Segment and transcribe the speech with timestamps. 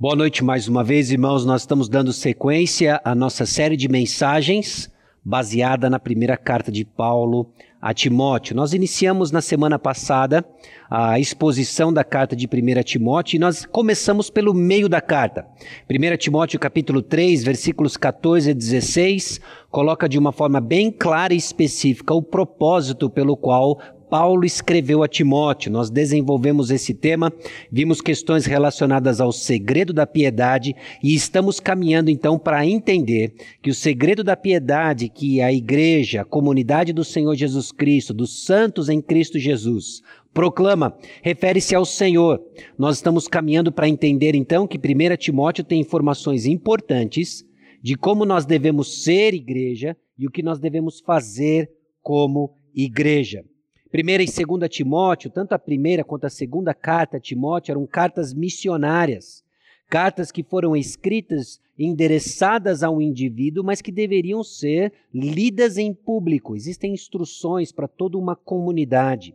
[0.00, 1.44] Boa noite mais uma vez, irmãos.
[1.44, 4.88] Nós estamos dando sequência à nossa série de mensagens
[5.24, 7.50] baseada na primeira carta de Paulo
[7.82, 8.54] a Timóteo.
[8.54, 10.44] Nós iniciamos na semana passada
[10.88, 15.44] a exposição da carta de 1 Timóteo e nós começamos pelo meio da carta.
[15.90, 21.36] 1 Timóteo capítulo 3, versículos 14 a 16, coloca de uma forma bem clara e
[21.36, 25.70] específica o propósito pelo qual Paulo escreveu a Timóteo.
[25.70, 27.32] Nós desenvolvemos esse tema,
[27.70, 33.74] vimos questões relacionadas ao segredo da piedade e estamos caminhando então para entender que o
[33.74, 39.00] segredo da piedade que a igreja, a comunidade do Senhor Jesus Cristo, dos santos em
[39.00, 40.02] Cristo Jesus,
[40.32, 42.40] proclama, refere-se ao Senhor.
[42.78, 47.44] Nós estamos caminhando para entender então que 1 Timóteo tem informações importantes
[47.82, 51.70] de como nós devemos ser igreja e o que nós devemos fazer
[52.02, 53.44] como igreja.
[53.90, 58.34] Primeira e segunda Timóteo, tanto a primeira quanto a segunda carta a Timóteo eram cartas
[58.34, 59.42] missionárias,
[59.88, 66.54] cartas que foram escritas endereçadas a um indivíduo, mas que deveriam ser lidas em público.
[66.54, 69.34] Existem instruções para toda uma comunidade.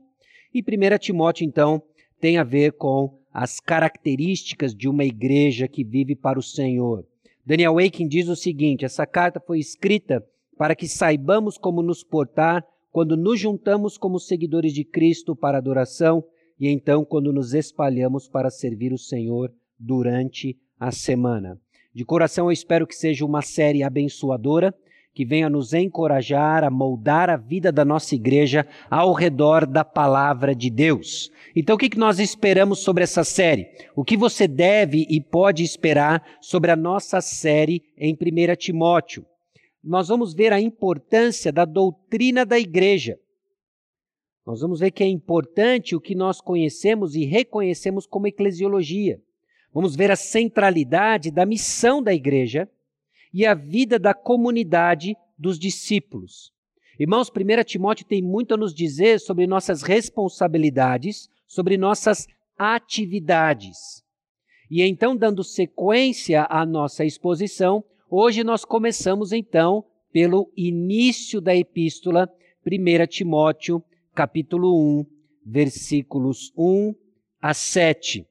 [0.54, 1.81] E 1 Timóteo, então,
[2.20, 7.04] tem a ver com as características de uma igreja que vive para o Senhor.
[7.44, 10.24] Daniel Aiken diz o seguinte: essa carta foi escrita
[10.56, 12.64] para que saibamos como nos portar
[12.94, 16.24] quando nos juntamos como seguidores de Cristo para adoração
[16.60, 21.60] e então quando nos espalhamos para servir o Senhor durante a semana.
[21.92, 24.74] De coração, eu espero que seja uma série abençoadora,
[25.12, 30.54] que venha nos encorajar a moldar a vida da nossa igreja ao redor da palavra
[30.54, 31.32] de Deus.
[31.56, 33.70] Então, o que nós esperamos sobre essa série?
[33.96, 39.26] O que você deve e pode esperar sobre a nossa série em 1 Timóteo?
[39.84, 43.20] Nós vamos ver a importância da doutrina da igreja.
[44.45, 49.22] Nós vamos ver que é importante o que nós conhecemos e reconhecemos como eclesiologia.
[49.73, 52.70] Vamos ver a centralidade da missão da igreja
[53.34, 56.53] e a vida da comunidade dos discípulos.
[57.00, 62.28] Irmãos, 1 Timóteo tem muito a nos dizer sobre nossas responsabilidades, sobre nossas
[62.58, 64.03] atividades.
[64.69, 67.84] E então, dando sequência à nossa exposição,
[68.16, 72.29] Hoje nós começamos então pelo início da epístola,
[72.63, 75.06] 1 Timóteo, capítulo 1,
[75.44, 76.94] versículos 1
[77.41, 78.23] a 7.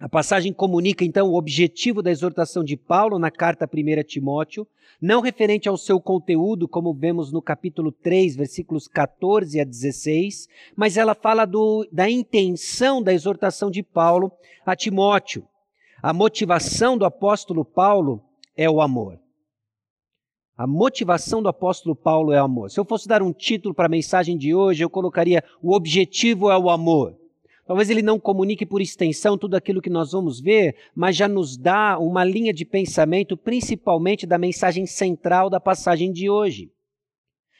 [0.00, 4.66] A passagem comunica então o objetivo da exortação de Paulo na carta 1 Timóteo,
[4.98, 10.96] não referente ao seu conteúdo, como vemos no capítulo 3, versículos 14 a 16, mas
[10.96, 14.32] ela fala do, da intenção da exortação de Paulo
[14.64, 15.46] a Timóteo.
[16.02, 18.24] A motivação do apóstolo Paulo
[18.56, 19.18] é o amor.
[20.56, 22.70] A motivação do apóstolo Paulo é o amor.
[22.70, 26.50] Se eu fosse dar um título para a mensagem de hoje, eu colocaria: O objetivo
[26.50, 27.16] é o amor.
[27.66, 31.56] Talvez ele não comunique por extensão tudo aquilo que nós vamos ver, mas já nos
[31.56, 36.70] dá uma linha de pensamento, principalmente da mensagem central da passagem de hoje.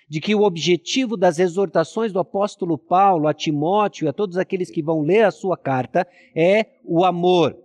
[0.08, 4.70] De que o objetivo das exortações do apóstolo Paulo a Timóteo e a todos aqueles
[4.70, 7.56] que vão ler a sua carta é o amor.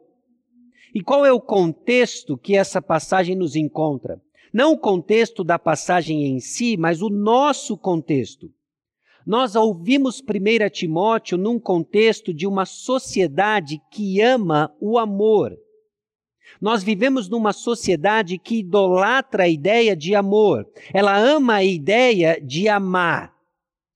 [0.98, 4.20] E qual é o contexto que essa passagem nos encontra?
[4.52, 8.52] Não o contexto da passagem em si, mas o nosso contexto.
[9.24, 15.56] Nós ouvimos 1 Timóteo num contexto de uma sociedade que ama o amor.
[16.60, 20.68] Nós vivemos numa sociedade que idolatra a ideia de amor.
[20.92, 23.37] Ela ama a ideia de amar.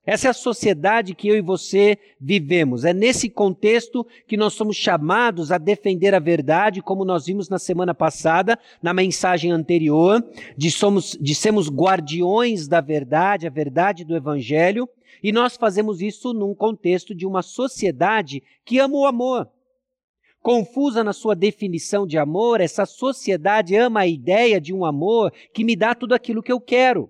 [0.04, 2.84] Essa é a sociedade que eu e você vivemos.
[2.84, 7.58] É nesse contexto que nós somos chamados a defender a verdade, como nós vimos na
[7.58, 10.24] semana passada, na mensagem anterior,
[10.56, 14.88] de, somos, de sermos guardiões da verdade, a verdade do Evangelho,
[15.22, 19.48] e nós fazemos isso num contexto de uma sociedade que ama o amor.
[20.42, 25.62] Confusa na sua definição de amor, essa sociedade ama a ideia de um amor que
[25.62, 27.08] me dá tudo aquilo que eu quero.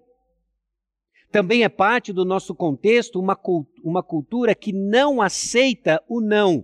[1.32, 3.38] Também é parte do nosso contexto uma,
[3.82, 6.62] uma cultura que não aceita o não.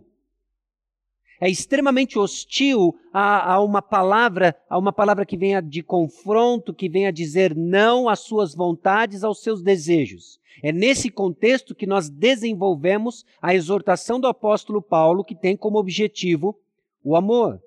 [1.41, 6.89] É extremamente hostil a, a, uma palavra, a uma palavra que venha de confronto, que
[6.89, 10.39] venha dizer não às suas vontades, aos seus desejos.
[10.63, 16.59] É nesse contexto que nós desenvolvemos a exortação do apóstolo Paulo, que tem como objetivo
[17.03, 17.63] o amor.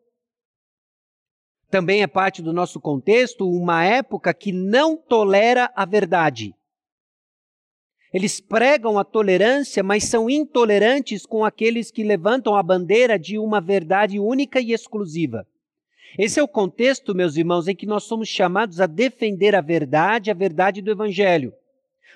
[1.67, 6.53] Também é parte do nosso contexto uma época que não tolera a verdade.
[8.13, 13.61] Eles pregam a tolerância, mas são intolerantes com aqueles que levantam a bandeira de uma
[13.61, 15.47] verdade única e exclusiva.
[16.17, 20.29] Esse é o contexto, meus irmãos, em que nós somos chamados a defender a verdade,
[20.29, 21.53] a verdade do Evangelho.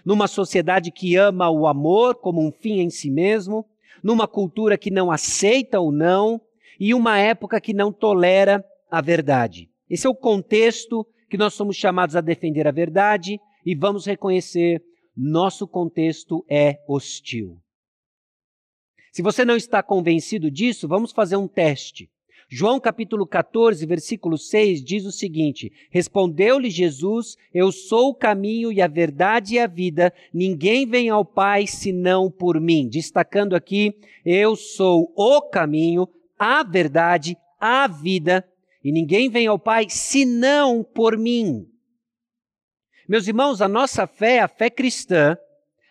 [0.04, 3.66] Numa sociedade que ama o amor como um fim em si mesmo,
[4.04, 6.42] numa cultura que não aceita o não,
[6.78, 9.70] e uma época que não tolera a verdade.
[9.90, 14.84] Esse é o contexto que nós somos chamados a defender a verdade e vamos reconhecer
[15.16, 17.58] nosso contexto é hostil.
[19.12, 22.10] Se você não está convencido disso, vamos fazer um teste.
[22.50, 28.82] João capítulo 14, versículo 6 diz o seguinte: Respondeu-lhe Jesus: Eu sou o caminho e
[28.82, 32.88] a verdade e a vida, ninguém vem ao Pai senão por mim.
[32.88, 36.08] Destacando aqui: Eu sou o caminho,
[36.38, 38.46] a verdade, a vida,
[38.84, 41.66] e ninguém vem ao Pai senão por mim.
[43.08, 45.38] Meus irmãos, a nossa fé, a fé cristã,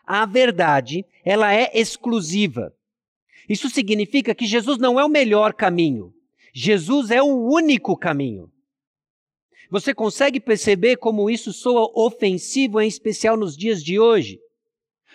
[0.05, 2.75] a verdade, ela é exclusiva.
[3.49, 6.13] Isso significa que Jesus não é o melhor caminho.
[6.53, 8.51] Jesus é o único caminho.
[9.71, 14.39] Você consegue perceber como isso soa ofensivo, em especial nos dias de hoje?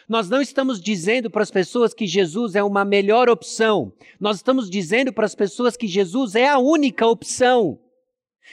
[0.07, 3.93] Nós não estamos dizendo para as pessoas que Jesus é uma melhor opção.
[4.19, 7.79] Nós estamos dizendo para as pessoas que Jesus é a única opção.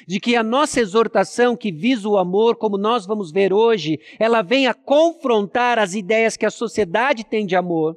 [0.06, 4.43] De que a nossa exortação que visa o amor, como nós vamos ver hoje, ela
[4.43, 7.96] vem a confrontar as ideias que a sociedade tem de amor.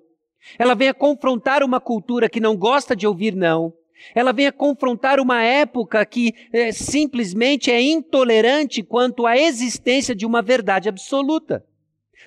[0.58, 3.74] Ela vem a confrontar uma cultura que não gosta de ouvir não.
[4.16, 10.26] Ela vem a confrontar uma época que é, simplesmente é intolerante quanto à existência de
[10.26, 11.66] uma verdade absoluta.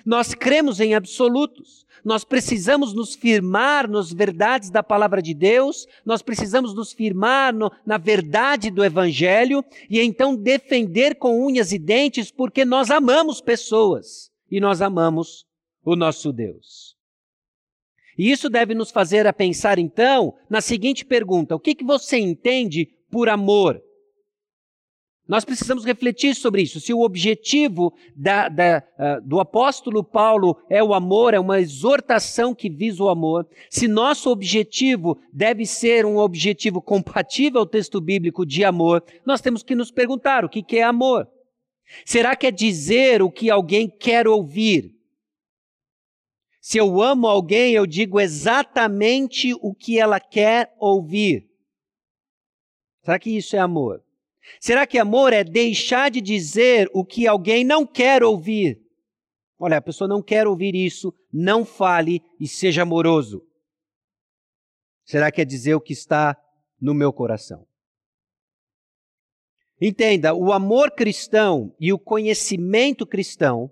[0.05, 1.82] Nós cremos em absolutos.
[2.03, 7.71] Nós precisamos nos firmar nas verdades da palavra de Deus, nós precisamos nos firmar no,
[7.85, 14.29] na verdade do Evangelho e então defender com unhas e dentes, porque nós amamos pessoas
[14.51, 15.45] e nós amamos
[15.83, 16.95] o nosso Deus.
[18.17, 22.17] E isso deve nos fazer a pensar então na seguinte pergunta: o que, que você
[22.17, 23.81] entende por amor?
[25.25, 26.81] Nós precisamos refletir sobre isso.
[26.81, 32.53] Se o objetivo da, da, uh, do apóstolo Paulo é o amor, é uma exortação
[32.53, 38.45] que visa o amor, se nosso objetivo deve ser um objetivo compatível ao texto bíblico
[38.45, 41.27] de amor, nós temos que nos perguntar o que, que é amor.
[42.05, 44.93] Será que é dizer o que alguém quer ouvir?
[46.59, 51.49] Se eu amo alguém, eu digo exatamente o que ela quer ouvir.
[53.03, 54.01] Será que isso é amor?
[54.59, 58.81] Será que amor é deixar de dizer o que alguém não quer ouvir?
[59.59, 63.45] Olha, a pessoa não quer ouvir isso, não fale e seja amoroso.
[65.05, 66.37] Será que é dizer o que está
[66.79, 67.65] no meu coração?
[69.79, 73.71] Entenda, o amor cristão e o conhecimento cristão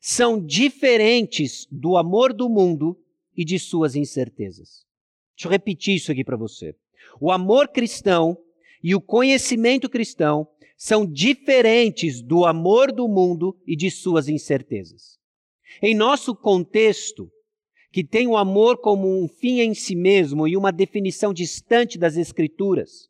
[0.00, 3.00] são diferentes do amor do mundo
[3.36, 4.84] e de suas incertezas.
[5.36, 6.74] Deixa eu repetir isso aqui para você.
[7.20, 8.36] O amor cristão
[8.86, 10.46] e o conhecimento cristão
[10.76, 15.18] são diferentes do amor do mundo e de suas incertezas.
[15.82, 17.28] Em nosso contexto,
[17.90, 22.16] que tem o amor como um fim em si mesmo e uma definição distante das
[22.16, 23.08] Escrituras,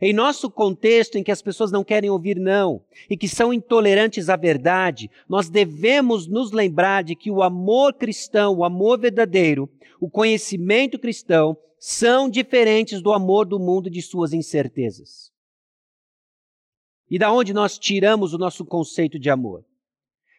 [0.00, 4.30] em nosso contexto em que as pessoas não querem ouvir não e que são intolerantes
[4.30, 9.68] à verdade, nós devemos nos lembrar de que o amor cristão, o amor verdadeiro,
[10.00, 15.32] o conhecimento cristão são diferentes do amor do mundo e de suas incertezas.
[17.10, 19.64] E da onde nós tiramos o nosso conceito de amor?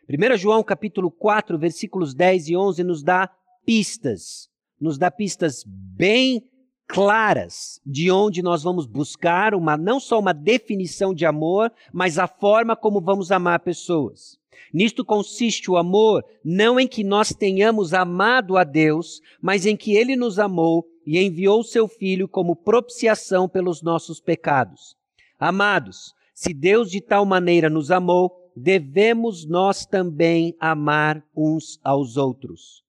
[0.07, 3.27] 1 João capítulo 4, versículos 10 e 11 nos dá
[3.65, 4.49] pistas,
[4.79, 6.47] nos dá pistas bem
[6.87, 12.27] claras de onde nós vamos buscar uma não só uma definição de amor, mas a
[12.27, 14.37] forma como vamos amar pessoas.
[14.71, 19.95] Nisto consiste o amor, não em que nós tenhamos amado a Deus, mas em que
[19.95, 24.95] ele nos amou e enviou seu filho como propiciação pelos nossos pecados.
[25.39, 32.83] Amados, se Deus de tal maneira nos amou, devemos nós também amar uns aos outros.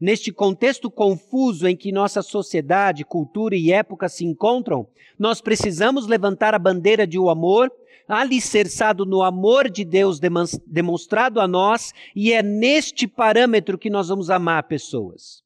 [0.00, 4.86] Neste contexto confuso em que nossa sociedade, cultura e época se encontram,
[5.18, 7.72] nós precisamos levantar a bandeira de o um amor,
[8.06, 10.20] alicerçado no amor de Deus
[10.66, 15.45] demonstrado a nós, e é neste parâmetro que nós vamos amar pessoas.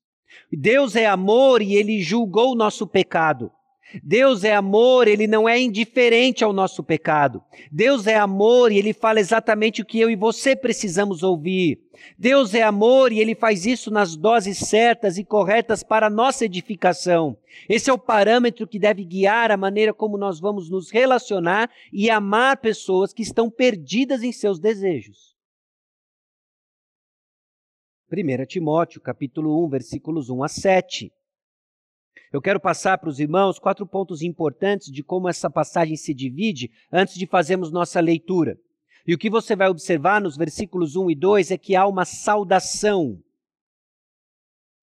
[0.53, 3.51] Deus é amor e ele julgou o nosso pecado.
[4.03, 7.43] Deus é amor, ele não é indiferente ao nosso pecado.
[7.73, 11.81] Deus é amor e ele fala exatamente o que eu e você precisamos ouvir.
[12.17, 16.45] Deus é amor e ele faz isso nas doses certas e corretas para a nossa
[16.45, 17.37] edificação.
[17.69, 22.09] Esse é o parâmetro que deve guiar a maneira como nós vamos nos relacionar e
[22.09, 25.30] amar pessoas que estão perdidas em seus desejos.
[28.13, 31.13] 1 Timóteo, capítulo 1, versículos 1 a 7.
[32.33, 36.73] Eu quero passar para os irmãos quatro pontos importantes de como essa passagem se divide
[36.93, 38.59] antes de fazermos nossa leitura.
[39.07, 42.05] E o que você vai observar nos versículos 1 e 2 é que há uma
[42.05, 43.23] saudação.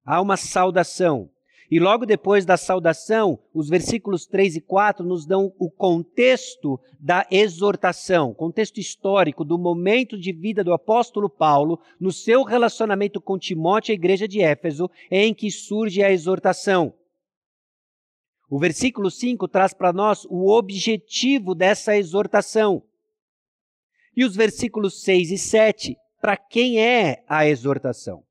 [0.05, 1.29] Há uma saudação.
[1.69, 7.27] E logo depois da saudação, os versículos 3 e 4 nos dão o contexto da
[7.29, 13.91] exortação, contexto histórico do momento de vida do apóstolo Paulo no seu relacionamento com Timóteo
[13.91, 16.93] e a igreja de Éfeso, em que surge a exortação.
[18.49, 22.81] O versículo 5 traz para nós o objetivo dessa exortação.
[24.15, 28.26] E os versículos 6 e 7, para quem é a exortação?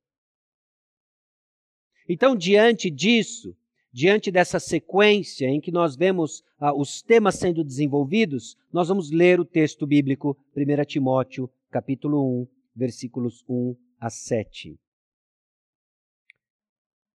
[2.09, 3.57] Então, diante disso,
[3.93, 9.41] diante dessa sequência em que nós vemos ah, os temas sendo desenvolvidos, nós vamos ler
[9.41, 14.79] o texto bíblico, 1 Timóteo, capítulo 1, versículos 1 a 7.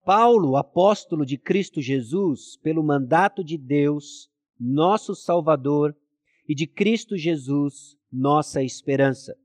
[0.02, 4.28] Paulo, apóstolo de Cristo Jesus, pelo mandato de Deus,
[4.58, 5.94] nosso Salvador,
[6.48, 9.36] e de Cristo Jesus, nossa esperança.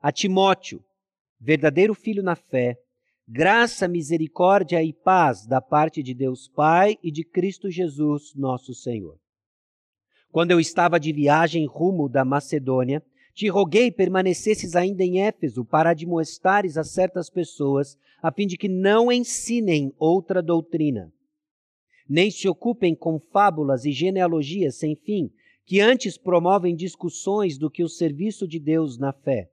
[0.00, 0.84] A Timóteo,
[1.40, 2.76] verdadeiro filho na fé,
[3.32, 9.20] Graça, misericórdia e paz da parte de Deus Pai e de Cristo Jesus, nosso Senhor.
[10.32, 13.00] Quando eu estava de viagem rumo da Macedônia,
[13.32, 18.68] te roguei permanecesses ainda em Éfeso para admoestares a certas pessoas, a fim de que
[18.68, 21.12] não ensinem outra doutrina,
[22.08, 25.30] nem se ocupem com fábulas e genealogias sem fim,
[25.64, 29.48] que antes promovem discussões do que o serviço de Deus na fé.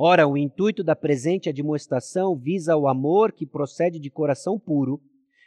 [0.00, 5.02] Ora, o intuito da presente admoestação visa o amor que procede de coração puro,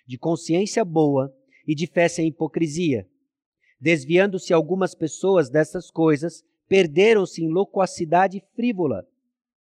[0.06, 1.34] de consciência boa
[1.66, 3.08] e de fé sem hipocrisia.
[3.80, 9.08] Desviando-se algumas pessoas dessas coisas, perderam-se em loquacidade frívola,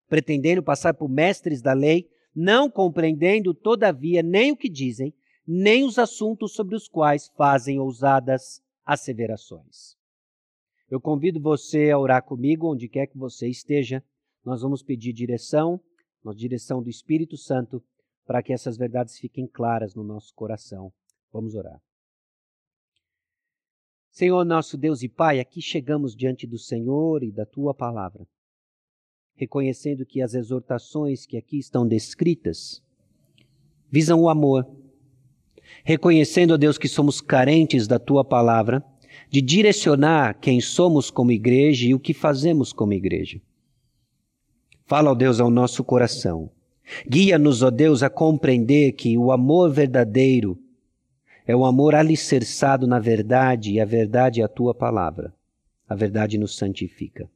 [0.09, 5.13] pretendendo passar por mestres da lei, não compreendendo, todavia, nem o que dizem,
[5.47, 9.95] nem os assuntos sobre os quais fazem ousadas asseverações.
[10.91, 14.03] Eu convido você a orar comigo onde quer que você esteja
[14.43, 15.79] nós vamos pedir direção,
[16.25, 17.83] a direção do Espírito Santo,
[18.25, 20.91] para que essas verdades fiquem claras no nosso coração.
[21.31, 21.81] Vamos orar.
[24.12, 28.27] Senhor nosso Deus e Pai, aqui chegamos diante do Senhor e da tua palavra,
[29.33, 32.83] reconhecendo que as exortações que aqui estão descritas
[33.89, 34.69] visam o amor,
[35.83, 38.85] reconhecendo, ó Deus, que somos carentes da tua palavra,
[39.29, 43.41] de direcionar quem somos como igreja e o que fazemos como igreja.
[44.85, 46.49] Fala, ó Deus, ao nosso coração.
[47.07, 50.59] Guia-nos, ó Deus, a compreender que o amor verdadeiro
[51.45, 55.33] é o amor alicerçado na verdade e a verdade é a tua palavra.
[55.87, 57.29] A verdade nos santifica.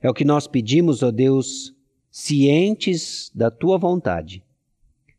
[0.00, 1.74] É o que nós pedimos, ó Deus,
[2.10, 4.42] cientes da tua vontade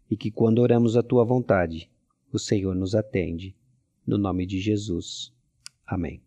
[0.10, 1.90] e que quando oramos a tua vontade,
[2.32, 3.56] o Senhor nos atende.
[4.06, 5.32] No nome de Jesus.
[5.86, 6.22] Amém.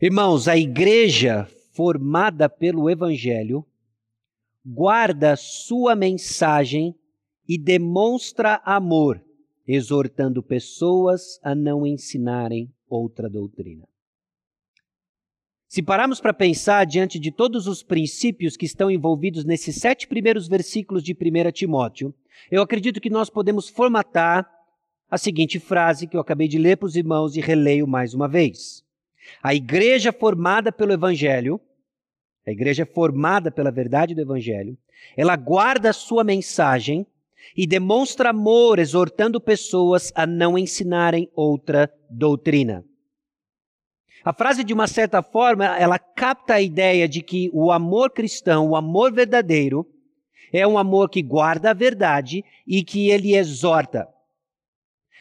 [0.00, 3.66] Irmãos, a igreja formada pelo Evangelho
[4.64, 6.94] guarda sua mensagem
[7.48, 9.20] e demonstra amor,
[9.66, 13.88] exortando pessoas a não ensinarem outra doutrina.
[15.66, 20.46] Se pararmos para pensar diante de todos os princípios que estão envolvidos nesses sete primeiros
[20.46, 22.14] versículos de 1 Timóteo,
[22.52, 24.48] eu acredito que nós podemos formatar
[25.10, 28.28] a seguinte frase que eu acabei de ler para os irmãos e releio mais uma
[28.28, 28.86] vez.
[29.42, 31.60] A igreja formada pelo Evangelho,
[32.46, 34.76] a igreja formada pela verdade do Evangelho,
[35.16, 37.06] ela guarda a sua mensagem
[37.56, 42.84] e demonstra amor, exortando pessoas a não ensinarem outra doutrina.
[44.24, 48.68] A frase, de uma certa forma, ela capta a ideia de que o amor cristão,
[48.68, 49.86] o amor verdadeiro,
[50.52, 54.08] é um amor que guarda a verdade e que ele exorta.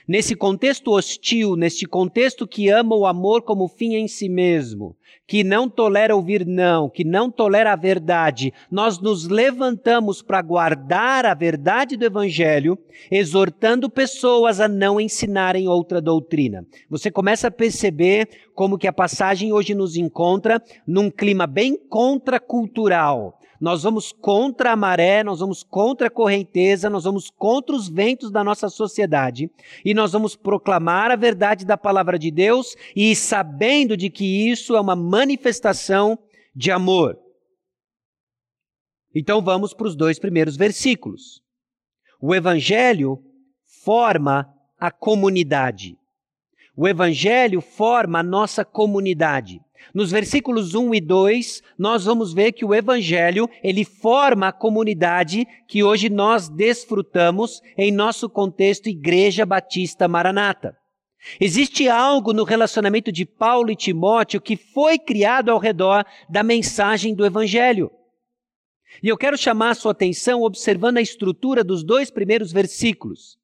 [0.08, 4.96] Nesse contexto hostil, neste contexto que ama o amor como fim em si mesmo,
[5.28, 11.26] que não tolera ouvir não, que não tolera a verdade, nós nos levantamos para guardar
[11.26, 12.78] a verdade do Evangelho,
[13.12, 16.66] exortando pessoas a não ensinarem outra doutrina.
[16.90, 23.37] Você começa a perceber como que a passagem hoje nos encontra num clima bem contracultural
[23.60, 28.32] nós vamos contra a maré, nós vamos contra a correnteza, nós vamos contra os ventos
[28.32, 29.50] da nossa sociedade
[29.84, 34.76] e nós vamos proclamar a verdade da palavra de Deus e sabendo de que isso
[34.76, 36.18] é uma manifestação
[36.56, 37.18] de amor.
[39.14, 41.42] Então vamos para os dois primeiros versículos.
[42.22, 43.24] O evangelho
[43.84, 45.98] forma a comunidade.
[46.76, 49.60] O evangelho forma a nossa comunidade.
[49.94, 55.48] Nos versículos 1 e 2, nós vamos ver que o evangelho, ele forma a comunidade
[55.68, 60.76] que hoje nós desfrutamos em nosso contexto Igreja Batista Maranata.
[61.40, 67.14] Existe algo no relacionamento de Paulo e Timóteo que foi criado ao redor da mensagem
[67.14, 67.92] do evangelho.
[69.04, 73.38] E eu quero chamar a sua atenção observando a estrutura dos dois primeiros versículos.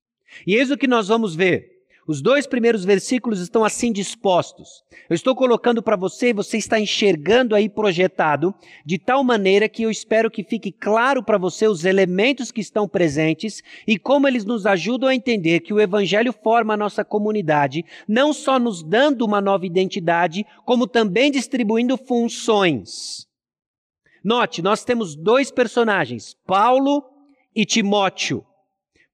[0.47, 1.72] E eis o que nós vamos ver.
[2.05, 4.83] Os dois primeiros versículos estão assim dispostos.
[5.09, 8.53] Eu estou colocando para você e você está enxergando aí projetado,
[8.85, 12.89] de tal maneira que eu espero que fique claro para você os elementos que estão
[12.89, 17.85] presentes e como eles nos ajudam a entender que o Evangelho forma a nossa comunidade,
[18.05, 23.25] não só nos dando uma nova identidade, como também distribuindo funções.
[24.21, 27.03] Note, nós temos dois personagens, Paulo
[27.55, 28.45] e Timóteo.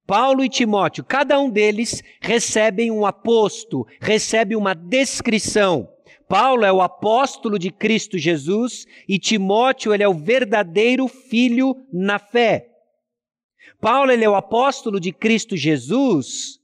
[0.09, 5.87] Paulo e Timóteo, cada um deles recebem um aposto, recebe uma descrição.
[6.27, 12.17] Paulo é o apóstolo de Cristo Jesus e Timóteo ele é o verdadeiro filho na
[12.17, 12.65] fé.
[13.79, 16.58] Paulo ele é o apóstolo de Cristo Jesus,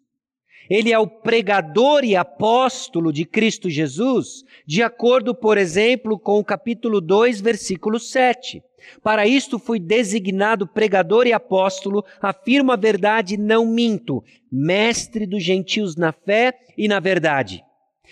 [0.70, 6.46] ele é o pregador e apóstolo de Cristo Jesus, de acordo, por exemplo, com o
[6.46, 8.64] capítulo 2, versículo 7.
[9.02, 15.96] Para isto fui designado pregador e apóstolo, afirmo a verdade, não minto, mestre dos gentios
[15.96, 17.64] na fé e na verdade.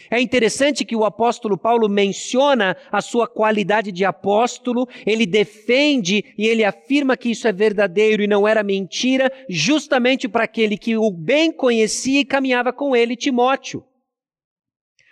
[0.09, 6.47] É interessante que o apóstolo Paulo menciona a sua qualidade de apóstolo, ele defende e
[6.47, 11.11] ele afirma que isso é verdadeiro e não era mentira, justamente para aquele que o
[11.11, 13.83] bem conhecia e caminhava com ele, Timóteo.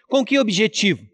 [0.08, 1.12] Com que objetivo?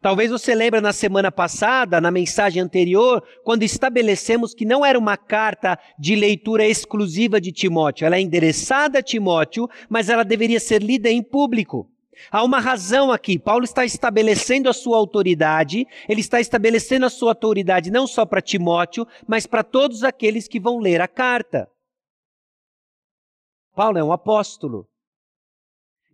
[0.00, 5.16] Talvez você lembre na semana passada, na mensagem anterior, quando estabelecemos que não era uma
[5.16, 8.06] carta de leitura exclusiva de Timóteo.
[8.06, 11.86] Ela é endereçada a Timóteo, mas ela deveria ser lida em público.
[12.30, 13.38] Há uma razão aqui.
[13.38, 18.42] Paulo está estabelecendo a sua autoridade, ele está estabelecendo a sua autoridade não só para
[18.42, 21.68] Timóteo, mas para todos aqueles que vão ler a carta.
[23.74, 24.86] Paulo é um apóstolo.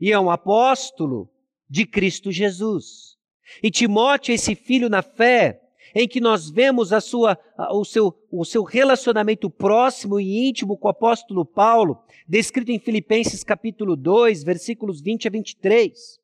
[0.00, 1.28] E é um apóstolo
[1.68, 3.16] de Cristo Jesus.
[3.62, 5.60] E Timóteo, esse filho na fé,
[5.98, 7.38] em que nós vemos a sua,
[7.70, 11.98] o, seu, o seu relacionamento próximo e íntimo com o apóstolo Paulo,
[12.28, 16.18] descrito em Filipenses capítulo 2, versículos 20 a 23.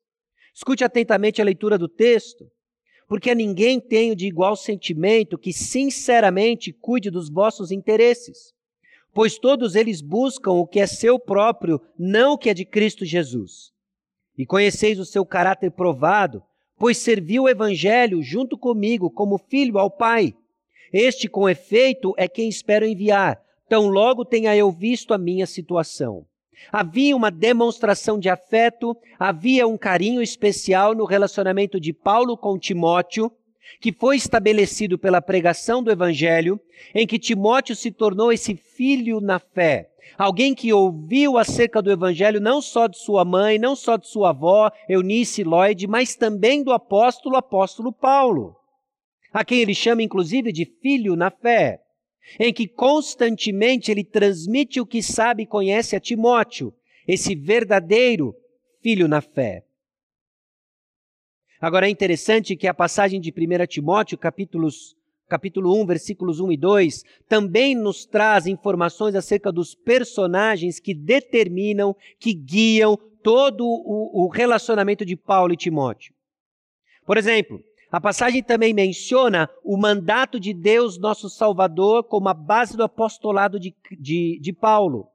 [0.53, 2.45] Escute atentamente a leitura do texto.
[3.07, 8.53] Porque a ninguém tenho de igual sentimento que sinceramente cuide dos vossos interesses,
[9.11, 13.05] pois todos eles buscam o que é seu próprio, não o que é de Cristo
[13.05, 13.71] Jesus.
[14.37, 16.43] E conheceis o seu caráter provado,
[16.83, 20.33] pois serviu o Evangelho junto comigo como filho ao Pai.
[20.91, 26.25] Este, com efeito, é quem espero enviar, tão logo tenha eu visto a minha situação.
[26.69, 33.31] Havia uma demonstração de afeto, havia um carinho especial no relacionamento de Paulo com Timóteo,
[33.79, 36.59] que foi estabelecido pela pregação do Evangelho,
[36.93, 42.39] em que Timóteo se tornou esse filho na fé, Alguém que ouviu acerca do Evangelho
[42.39, 46.71] não só de sua mãe, não só de sua avó, Eunice Lloyd, mas também do
[46.71, 48.55] apóstolo, apóstolo Paulo,
[49.31, 51.79] a quem ele chama inclusive de filho na fé,
[52.39, 56.73] em que constantemente ele transmite o que sabe e conhece a Timóteo,
[57.07, 58.35] esse verdadeiro
[58.81, 59.63] filho na fé.
[61.63, 64.97] Agora é interessante que a passagem de 1 Timóteo, capítulos
[65.29, 71.95] capítulo 1, versículos 1 e 2, também nos traz informações acerca dos personagens que determinam,
[72.19, 76.13] que guiam todo o, o relacionamento de Paulo e Timóteo.
[77.05, 82.75] Por exemplo, a passagem também menciona o mandato de Deus, nosso Salvador, como a base
[82.75, 85.07] do apostolado de, de, de Paulo.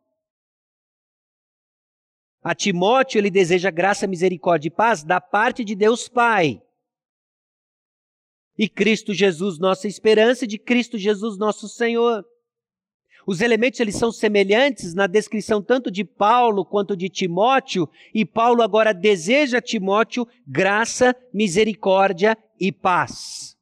[2.42, 6.62] A Timóteo ele deseja graça, misericórdia e paz da parte de Deus Pai
[8.59, 12.24] e Cristo Jesus nossa esperança e de Cristo Jesus nosso Senhor.
[13.27, 18.62] Os elementos eles são semelhantes na descrição tanto de Paulo quanto de Timóteo, e Paulo
[18.62, 23.58] agora deseja a Timóteo graça, misericórdia e paz.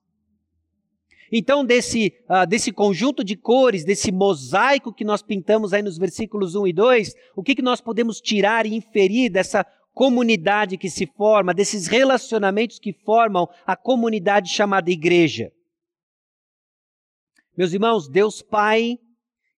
[1.32, 6.54] Então, desse, uh, desse conjunto de cores, desse mosaico que nós pintamos aí nos versículos
[6.54, 9.64] 1 e 2, o que, que nós podemos tirar e inferir dessa
[9.96, 15.50] comunidade que se forma, desses relacionamentos que formam a comunidade chamada igreja.
[17.56, 18.98] Meus irmãos, Deus Pai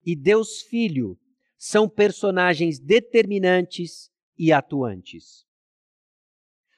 [0.05, 1.19] e Deus Filho
[1.57, 5.46] são personagens determinantes e atuantes.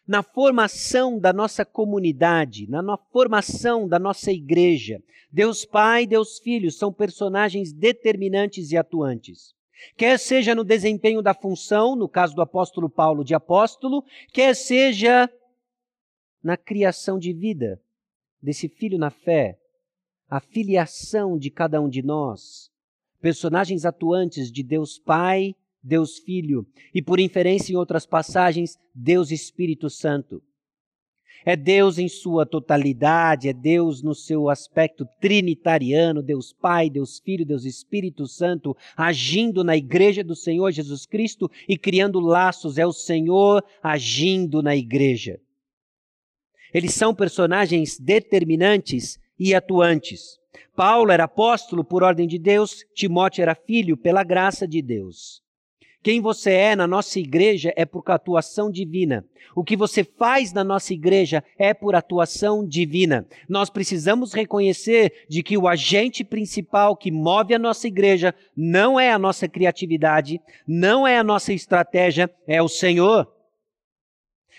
[0.09, 6.91] Na formação da nossa comunidade, na formação da nossa igreja, Deus Pai Deus Filho são
[6.91, 9.55] personagens determinantes e atuantes.
[9.99, 15.31] Quer seja no desempenho da função, no caso do apóstolo Paulo de apóstolo, quer seja
[16.43, 17.79] na criação de vida
[18.43, 19.59] desse filho na fé,
[20.27, 22.71] a filiação de cada um de nós,
[23.21, 25.55] personagens atuantes de Deus Pai,
[25.89, 30.43] Deus Filho e, por inferência em outras passagens, Deus Espírito Santo.
[31.45, 37.47] É Deus em sua totalidade, é Deus no seu aspecto trinitariano, Deus Pai, Deus Filho,
[37.47, 42.77] Deus Espírito Santo, agindo na igreja do Senhor Jesus Cristo e criando laços.
[42.77, 45.41] É o Senhor agindo na igreja.
[46.75, 50.39] Eles são personagens determinantes e atuantes.
[50.77, 55.43] Paulo era apóstolo por ordem de Deus, Timóteo era filho pela graça de Deus.
[56.03, 59.25] Quem você é na nossa igreja é por atuação divina.
[59.55, 63.27] O que você faz na nossa igreja é por atuação divina.
[63.49, 69.11] Nós precisamos reconhecer de que o agente principal que move a nossa igreja não é
[69.11, 73.27] a nossa criatividade, não é a nossa estratégia, é o Senhor.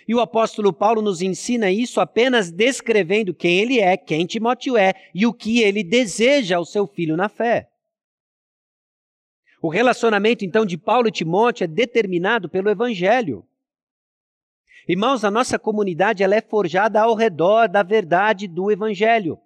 [0.06, 4.94] E o apóstolo Paulo nos ensina isso apenas descrevendo quem ele é, quem Timóteo é
[5.16, 7.70] e o que ele deseja ao seu filho na fé.
[9.62, 13.46] O relacionamento então de Paulo e Timóteo é determinado pelo evangelho.
[14.88, 19.38] Irmãos, a nossa comunidade ela é forjada ao redor da verdade do evangelho.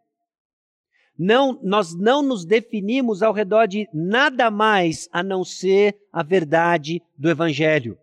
[1.17, 7.01] Não, nós não nos definimos ao redor de nada mais a não ser a verdade
[7.17, 7.97] do evangelho.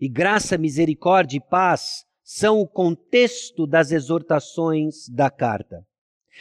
[0.00, 5.86] E graça, misericórdia e paz são o contexto das exortações da carta.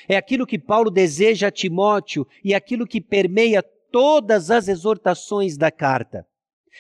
[0.08, 5.70] É aquilo que Paulo deseja a Timóteo e aquilo que permeia todas as exortações da
[5.70, 6.26] carta.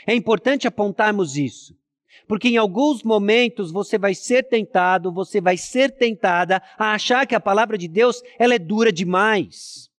[0.07, 1.75] É importante apontarmos isso,
[2.27, 7.35] porque em alguns momentos você vai ser tentado, você vai ser tentada a achar que
[7.35, 9.91] a palavra de Deus ela é dura demais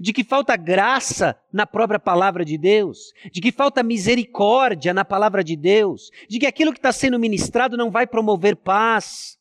[0.00, 5.44] de que falta graça na própria palavra de Deus, de que falta misericórdia na palavra
[5.44, 9.38] de Deus, de que aquilo que está sendo ministrado não vai promover paz.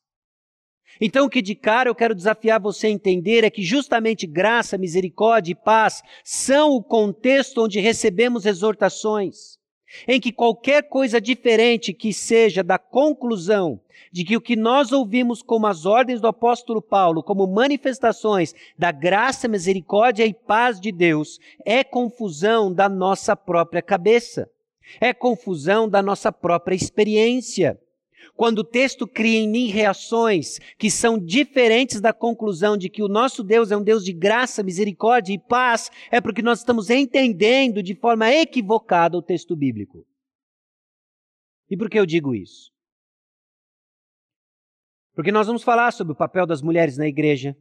[1.05, 4.77] Então, o que de cara eu quero desafiar você a entender é que justamente graça,
[4.77, 9.59] misericórdia e paz são o contexto onde recebemos exortações
[10.07, 13.81] em que qualquer coisa diferente que seja da conclusão
[14.13, 18.89] de que o que nós ouvimos como as ordens do apóstolo Paulo, como manifestações da
[18.89, 24.49] graça, misericórdia e paz de Deus, é confusão da nossa própria cabeça,
[25.01, 27.77] é confusão da nossa própria experiência.
[28.35, 33.07] Quando o texto cria em mim reações que são diferentes da conclusão de que o
[33.07, 37.83] nosso Deus é um Deus de graça, misericórdia e paz, é porque nós estamos entendendo
[37.83, 40.05] de forma equivocada o texto bíblico.
[41.69, 42.71] E por que eu digo isso?
[45.13, 47.55] Porque nós vamos falar sobre o papel das mulheres na igreja.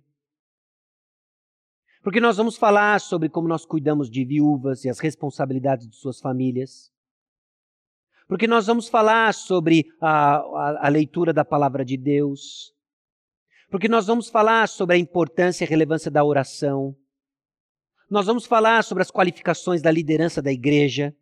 [2.02, 6.18] Porque nós vamos falar sobre como nós cuidamos de viúvas e as responsabilidades de suas
[6.18, 6.91] famílias
[8.32, 12.72] porque nós vamos falar sobre a, a, a, leitura da palavra de Deus,
[13.70, 16.96] porque nós vamos falar sobre a importância e relevância da oração,
[18.10, 21.14] nós vamos falar sobre as qualificações da liderança da igreja,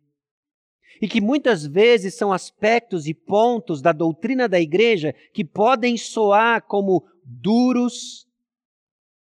[1.01, 6.61] e que muitas vezes são aspectos e pontos da doutrina da igreja que podem soar
[6.61, 8.25] como duros,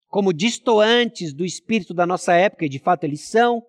[0.06, 3.66] como distoantes do espírito da nossa época, e de fato eles são,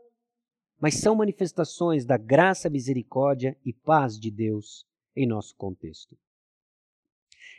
[0.86, 6.16] mas são manifestações da graça, misericórdia e paz de Deus em nosso contexto.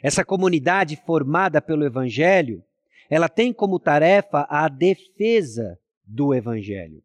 [0.01, 2.63] Essa comunidade formada pelo Evangelho,
[3.11, 7.03] ela tem como tarefa a defesa do Evangelho.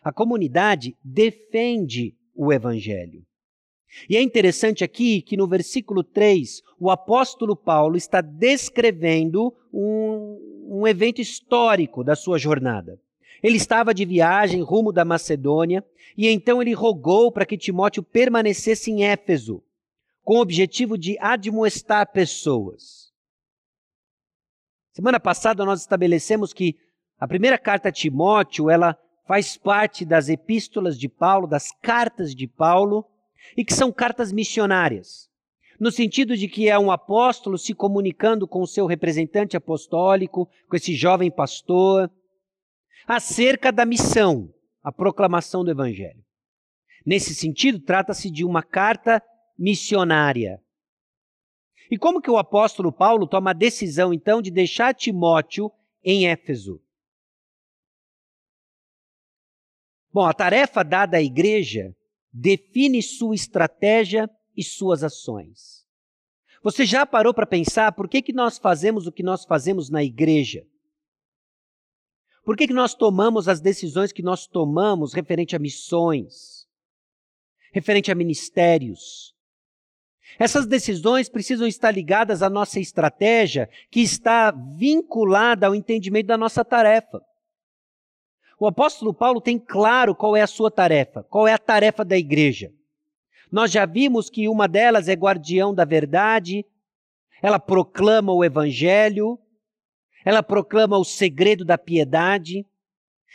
[0.00, 3.26] A comunidade defende o Evangelho.
[4.08, 10.86] E é interessante aqui que no versículo 3, o apóstolo Paulo está descrevendo um, um
[10.86, 13.00] evento histórico da sua jornada.
[13.44, 15.84] Ele estava de viagem rumo da Macedônia
[16.16, 19.62] e então ele rogou para que Timóteo permanecesse em Éfeso,
[20.22, 23.12] com o objetivo de admoestar pessoas.
[24.94, 26.78] Semana passada nós estabelecemos que
[27.18, 32.46] a primeira carta a Timóteo, ela faz parte das epístolas de Paulo, das cartas de
[32.46, 33.04] Paulo,
[33.54, 35.28] e que são cartas missionárias.
[35.78, 40.76] No sentido de que é um apóstolo se comunicando com o seu representante apostólico, com
[40.76, 42.10] esse jovem pastor,
[43.06, 46.24] acerca da missão, a proclamação do Evangelho.
[47.04, 49.22] Nesse sentido, trata-se de uma carta
[49.58, 50.60] missionária.
[51.90, 55.70] E como que o apóstolo Paulo toma a decisão, então, de deixar Timóteo
[56.02, 56.80] em Éfeso?
[60.12, 61.94] Bom, a tarefa dada à igreja
[62.32, 65.84] define sua estratégia e suas ações.
[66.62, 70.02] Você já parou para pensar por que, que nós fazemos o que nós fazemos na
[70.02, 70.66] igreja?
[72.44, 76.66] Por que, que nós tomamos as decisões que nós tomamos referente a missões,
[77.72, 79.34] referente a ministérios?
[80.38, 86.64] Essas decisões precisam estar ligadas à nossa estratégia, que está vinculada ao entendimento da nossa
[86.64, 87.22] tarefa.
[88.58, 92.16] O apóstolo Paulo tem claro qual é a sua tarefa, qual é a tarefa da
[92.16, 92.72] igreja.
[93.50, 96.64] Nós já vimos que uma delas é guardião da verdade,
[97.40, 99.38] ela proclama o evangelho,
[100.24, 102.64] ela proclama o segredo da piedade.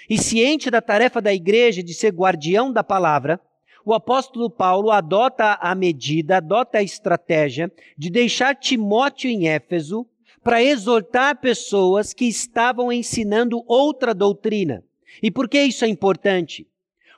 [0.10, 3.40] E ciente da tarefa da igreja de ser guardião da palavra,
[3.86, 10.06] o apóstolo Paulo adota a medida, adota a estratégia de deixar Timóteo em Éfeso
[10.44, 14.84] para exortar pessoas que estavam ensinando outra doutrina.
[15.22, 16.68] E por que isso é importante?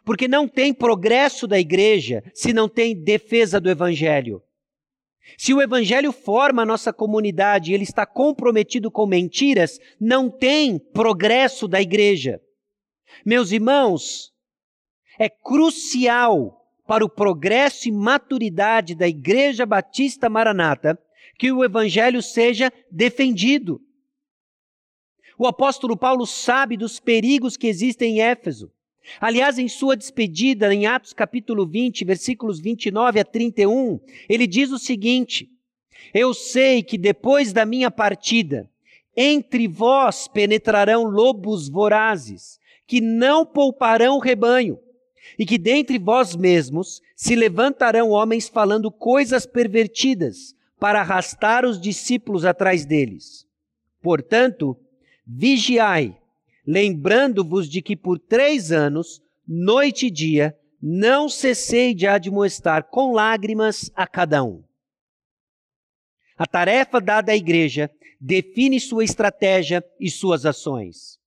[0.04, 4.42] Porque não tem progresso da igreja se não tem defesa do evangelho.
[5.38, 10.78] Se o evangelho forma a nossa comunidade e ele está comprometido com mentiras, não tem
[10.78, 12.40] progresso da igreja.
[13.26, 14.32] Meus irmãos,
[15.20, 21.00] é crucial para o progresso e maturidade da Igreja Batista Maranata
[21.38, 23.80] que o evangelho seja defendido.
[25.38, 28.72] O apóstolo Paulo sabe dos perigos que existem em Éfeso.
[29.20, 34.80] Aliás, em sua despedida, em Atos capítulo 20, versículos 29 a 31, ele diz o
[34.80, 35.50] seguinte:
[36.14, 38.70] Eu sei que depois da minha partida,
[39.16, 44.80] entre vós penetrarão lobos vorazes, que não pouparão o rebanho,
[45.38, 52.44] e que dentre vós mesmos se levantarão homens falando coisas pervertidas, para arrastar os discípulos
[52.44, 53.46] atrás deles.
[54.02, 54.76] Portanto,
[55.28, 56.18] vigiai,
[56.72, 63.92] lembrando-vos de que por três anos, noite e dia, não cessei de admoestar com lágrimas
[63.94, 64.64] a cada um.
[66.38, 71.20] A tarefa dada à igreja define sua estratégia e suas ações.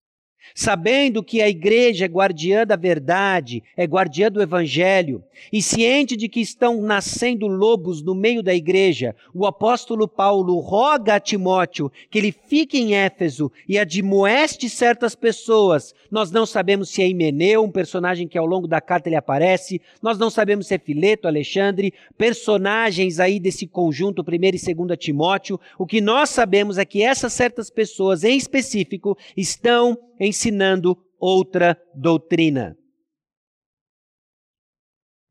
[0.54, 6.28] Sabendo que a igreja é guardiã da verdade, é guardiã do evangelho, e ciente de
[6.28, 12.18] que estão nascendo lobos no meio da igreja, o apóstolo Paulo roga a Timóteo que
[12.18, 15.94] ele fique em Éfeso e admoeste certas pessoas.
[16.11, 19.80] Nós não sabemos se é Himeneu, um personagem que ao longo da carta ele aparece,
[20.02, 25.59] nós não sabemos se é Fileto, Alexandre, personagens aí desse conjunto, 1 e 2 Timóteo.
[25.78, 29.98] O que nós sabemos é que essas certas pessoas, em específico, estão
[30.35, 32.77] ensinando outra doutrina.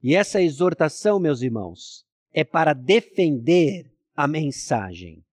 [0.01, 5.23] E essa exortação, meus irmãos, é para defender a mensagem.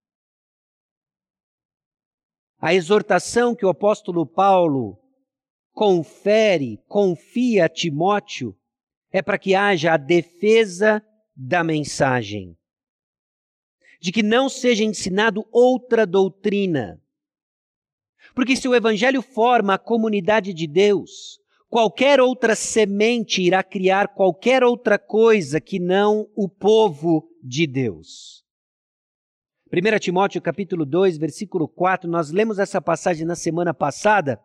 [2.59, 4.99] A exortação que o apóstolo Paulo
[5.73, 8.57] confere, confia a Timóteo,
[9.13, 11.03] é para que haja a defesa
[11.35, 12.57] da mensagem.
[14.01, 17.01] De que não seja ensinado outra doutrina.
[18.41, 24.65] Porque se o Evangelho forma a comunidade de Deus, qualquer outra semente irá criar qualquer
[24.65, 28.43] outra coisa que não o povo de Deus.
[29.71, 34.41] 1 Timóteo capítulo 2, versículo 4, nós lemos essa passagem na semana passada,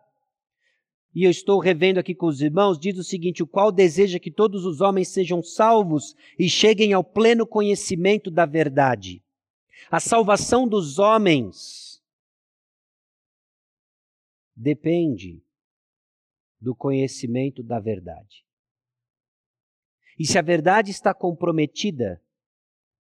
[1.15, 4.29] e eu estou revendo aqui com os irmãos, diz o seguinte: o qual deseja que
[4.29, 9.23] todos os homens sejam salvos e cheguem ao pleno conhecimento da verdade.
[9.89, 11.84] A salvação dos homens
[14.55, 15.43] depende
[16.59, 18.45] do conhecimento da verdade.
[20.17, 22.21] E se a verdade está comprometida,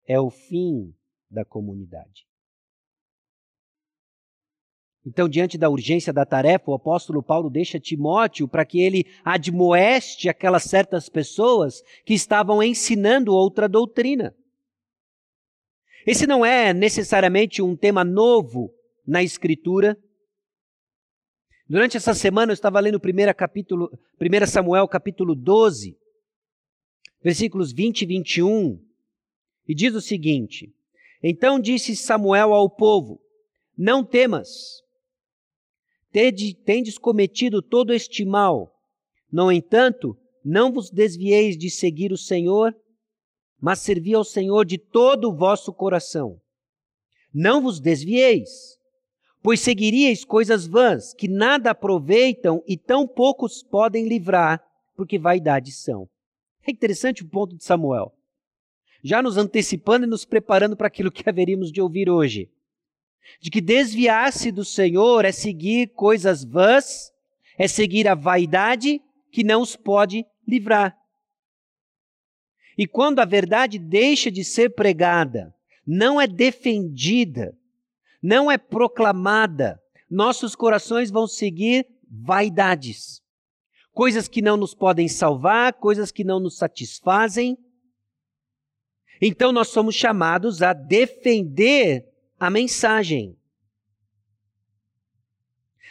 [0.07, 0.95] é o fim
[1.31, 2.27] da comunidade.
[5.05, 10.29] Então, diante da urgência da tarefa, o apóstolo Paulo deixa Timóteo para que ele admoeste
[10.29, 14.35] aquelas certas pessoas que estavam ensinando outra doutrina.
[16.07, 18.73] Esse não é necessariamente um tema novo
[19.05, 19.99] na Escritura,
[21.73, 25.97] Durante essa semana eu estava lendo 1 capítulo, 1 Samuel capítulo 12,
[27.25, 28.79] versículos 20 e 21,
[29.67, 30.71] e diz o seguinte:
[31.23, 33.23] Então disse Samuel ao povo:
[33.75, 34.83] Não temas,
[36.13, 38.79] tendes cometido todo este mal.
[39.33, 42.77] No entanto, não vos desvieis de seguir o Senhor,
[43.59, 46.39] mas servi ao Senhor de todo o vosso coração.
[47.33, 48.79] Não vos desvieis
[49.43, 54.63] pois seguiríeis coisas vãs, que nada aproveitam e tão poucos podem livrar,
[54.95, 56.09] porque vaidades são.
[56.67, 58.15] É interessante o ponto de Samuel.
[59.03, 62.49] Já nos antecipando e nos preparando para aquilo que haveríamos de ouvir hoje.
[63.41, 67.13] De que desviar-se do Senhor é seguir coisas vãs,
[67.59, 69.03] é seguir a vaidade
[69.33, 70.97] que não os pode livrar.
[72.79, 75.55] E quando a verdade deixa de ser pregada,
[75.87, 77.57] não é defendida,
[78.23, 83.21] não é proclamada, nossos corações vão seguir vaidades.
[83.93, 87.59] Coisas que não nos podem salvar, coisas que não nos satisfazem.
[89.21, 92.07] Então nós somos chamados a defender
[92.39, 93.37] a mensagem.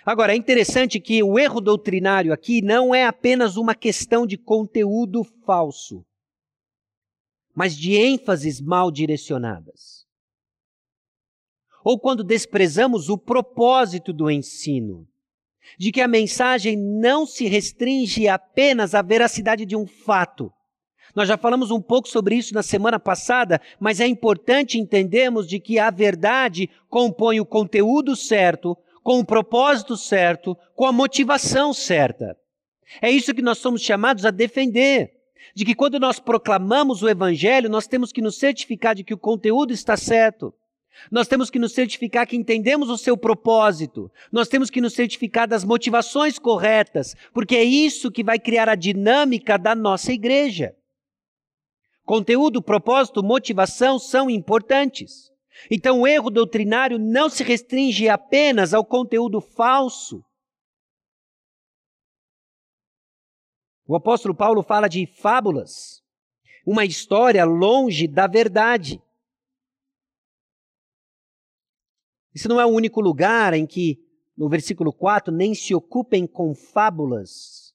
[0.04, 5.24] Agora, é interessante que o erro doutrinário aqui não é apenas uma questão de conteúdo
[5.46, 6.04] falso.
[7.54, 10.08] mas de ênfases mal direcionadas.
[11.84, 15.08] Ou quando desprezamos o propósito do ensino,
[15.78, 20.52] de que a mensagem não se restringe apenas à veracidade de um fato.
[21.16, 25.60] Nós já falamos um pouco sobre isso na semana passada, mas é importante entendermos de
[25.60, 32.38] que a verdade compõe o conteúdo certo, com o propósito certo, com a motivação certa.
[33.02, 35.12] É isso que nós somos chamados a defender.
[35.56, 39.18] De que quando nós proclamamos o Evangelho, nós temos que nos certificar de que o
[39.18, 40.54] conteúdo está certo.
[41.12, 44.12] Nós temos que nos certificar que entendemos o seu propósito.
[44.32, 48.76] Nós temos que nos certificar das motivações corretas, porque é isso que vai criar a
[48.76, 50.76] dinâmica da nossa igreja.
[52.04, 55.32] Conteúdo, propósito, motivação são importantes.
[55.70, 60.24] Então, o erro doutrinário não se restringe apenas ao conteúdo falso.
[63.88, 66.02] O apóstolo Paulo fala de fábulas,
[66.66, 69.02] uma história longe da verdade.
[72.34, 74.00] Isso não é o único lugar em que,
[74.38, 77.74] no versículo 4, nem se ocupem com fábulas.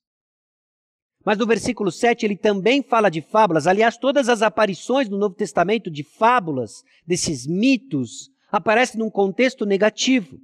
[1.25, 3.67] Mas no versículo 7 ele também fala de fábulas.
[3.67, 10.39] Aliás, todas as aparições no Novo Testamento de fábulas, desses mitos, aparecem num contexto negativo.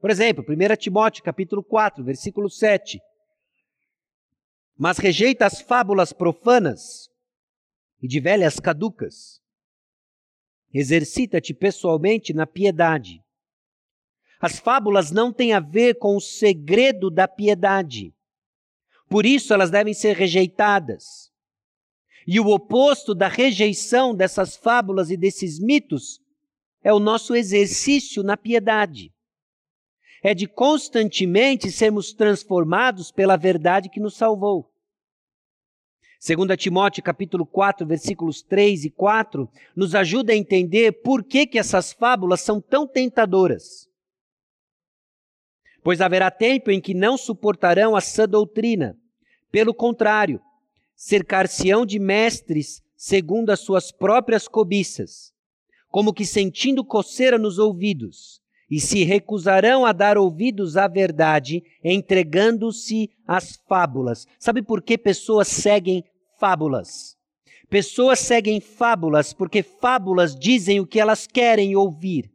[0.00, 3.00] Por exemplo, 1 Timóteo capítulo 4, versículo 7.
[4.76, 7.08] Mas rejeita as fábulas profanas
[8.02, 9.43] e de velhas caducas
[10.74, 13.22] Exercita-te pessoalmente na piedade.
[14.40, 18.12] As fábulas não têm a ver com o segredo da piedade.
[19.08, 21.32] Por isso elas devem ser rejeitadas.
[22.26, 26.20] E o oposto da rejeição dessas fábulas e desses mitos
[26.82, 29.14] é o nosso exercício na piedade.
[30.24, 34.73] É de constantemente sermos transformados pela verdade que nos salvou.
[36.26, 41.58] 2 Timóteo capítulo 4, versículos 3 e 4, nos ajuda a entender por que, que
[41.58, 43.86] essas fábulas são tão tentadoras.
[45.82, 48.96] Pois haverá tempo em que não suportarão a sã doutrina.
[49.52, 50.40] Pelo contrário,
[50.96, 55.30] cercar-se-ão de mestres segundo as suas próprias cobiças,
[55.90, 63.10] como que sentindo coceira nos ouvidos, e se recusarão a dar ouvidos à verdade, entregando-se
[63.26, 64.26] às fábulas.
[64.38, 66.02] Sabe por que pessoas seguem
[66.44, 67.16] fábulas.
[67.70, 72.30] Pessoas seguem fábulas porque fábulas dizem o que elas querem ouvir.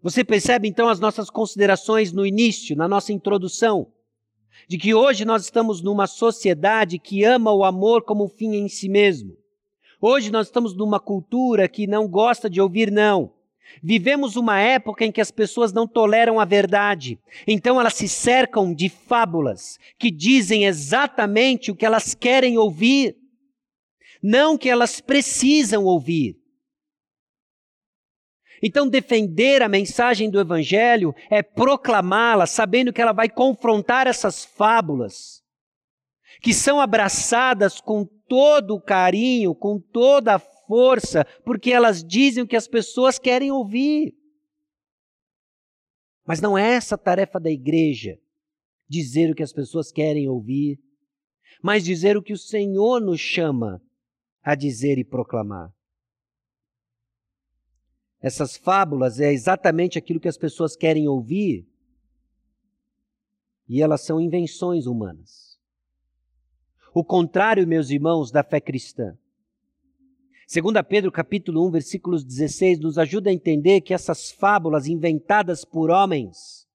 [0.00, 3.92] Você percebe então as nossas considerações no início, na nossa introdução,
[4.68, 8.68] de que hoje nós estamos numa sociedade que ama o amor como um fim em
[8.68, 9.36] si mesmo.
[10.00, 13.34] Hoje nós estamos numa cultura que não gosta de ouvir não.
[13.82, 18.74] Vivemos uma época em que as pessoas não toleram a verdade, então elas se cercam
[18.74, 23.16] de fábulas que dizem exatamente o que elas querem ouvir,
[24.22, 26.36] não o que elas precisam ouvir.
[28.62, 35.42] Então, defender a mensagem do Evangelho é proclamá-la, sabendo que ela vai confrontar essas fábulas,
[36.42, 42.46] que são abraçadas com todo o carinho, com toda a força, porque elas dizem o
[42.46, 44.14] que as pessoas querem ouvir.
[46.26, 48.20] Mas não é essa a tarefa da igreja,
[48.86, 50.78] dizer o que as pessoas querem ouvir,
[51.62, 53.82] mas dizer o que o Senhor nos chama
[54.42, 55.72] a dizer e proclamar.
[58.20, 61.66] Essas fábulas é exatamente aquilo que as pessoas querem ouvir
[63.68, 65.58] e elas são invenções humanas.
[66.94, 69.16] O contrário, meus irmãos, da fé cristã.
[70.50, 75.90] 2 Pedro capítulo 1, versículos 16, nos ajuda a entender que essas fábulas inventadas por
[75.90, 76.66] homens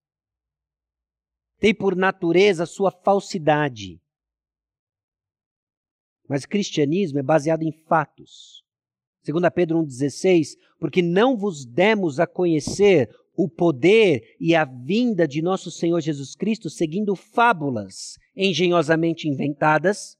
[1.57, 3.99] têm por natureza sua falsidade.
[6.29, 8.63] Mas cristianismo é baseado em fatos.
[9.25, 15.41] 2 Pedro 1,16, porque não vos demos a conhecer o poder e a vinda de
[15.41, 20.15] nosso Senhor Jesus Cristo seguindo fábulas engenhosamente inventadas,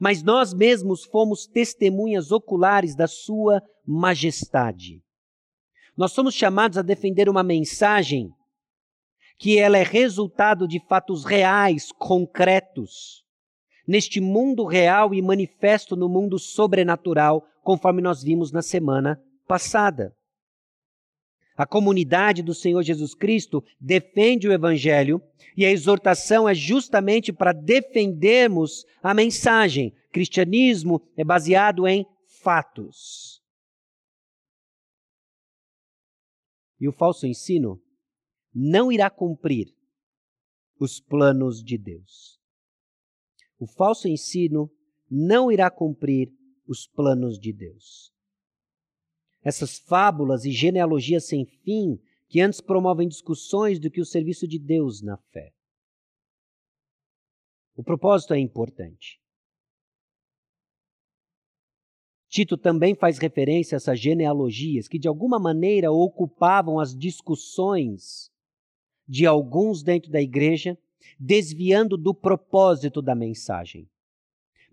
[0.00, 5.02] mas nós mesmos fomos testemunhas oculares da Sua majestade.
[5.96, 8.30] Nós somos chamados a defender uma mensagem
[9.38, 13.22] que ela é resultado de fatos reais, concretos,
[13.86, 20.14] neste mundo real e manifesto no mundo sobrenatural, conforme nós vimos na semana passada.
[21.56, 25.22] A comunidade do Senhor Jesus Cristo defende o Evangelho
[25.56, 29.94] e a exortação é justamente para defendermos a mensagem.
[30.12, 32.04] Cristianismo é baseado em
[32.42, 33.40] fatos.
[36.80, 37.80] E o falso ensino
[38.52, 39.72] não irá cumprir
[40.78, 42.38] os planos de Deus.
[43.58, 44.70] O falso ensino
[45.08, 46.32] não irá cumprir
[46.66, 48.13] os planos de Deus.
[49.44, 54.58] Essas fábulas e genealogias sem fim que antes promovem discussões do que o serviço de
[54.58, 55.52] Deus na fé.
[57.76, 59.20] O propósito é importante.
[62.28, 68.32] Tito também faz referência a essas genealogias que, de alguma maneira, ocupavam as discussões
[69.06, 70.76] de alguns dentro da igreja,
[71.18, 73.88] desviando do propósito da mensagem.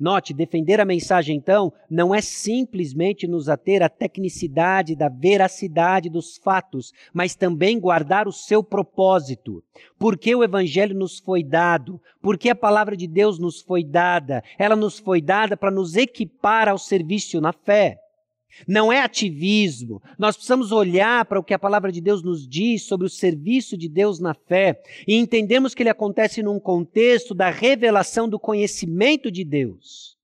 [0.02, 6.38] Note, defender a mensagem, então, não é simplesmente nos ater à tecnicidade da veracidade dos
[6.38, 9.64] fatos, mas também guardar o seu propósito.
[10.00, 14.76] Porque o Evangelho nos foi dado, porque a palavra de Deus nos foi dada, ela
[14.76, 18.01] nos foi dada para nos equipar ao serviço na fé.
[18.68, 20.02] Não é ativismo.
[20.18, 23.78] Nós precisamos olhar para o que a palavra de Deus nos diz sobre o serviço
[23.78, 29.32] de Deus na fé e entendemos que ele acontece num contexto da revelação do conhecimento
[29.32, 30.18] de Deus.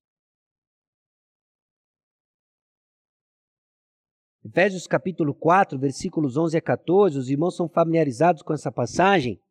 [4.47, 9.41] Efésios capítulo 4, versículos 11 a 14, os irmãos são familiarizados com essa passagem,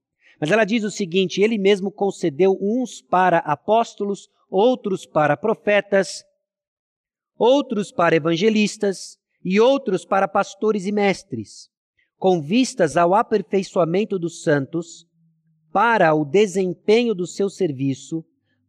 [0.40, 6.24] mas ela diz o seguinte: Ele mesmo concedeu uns para apóstolos, outros para profetas,
[7.38, 11.68] outros para evangelistas e outros para pastores e mestres,
[12.18, 15.06] com vistas ao aperfeiçoamento dos santos,
[15.72, 18.24] para o desempenho do seu serviço,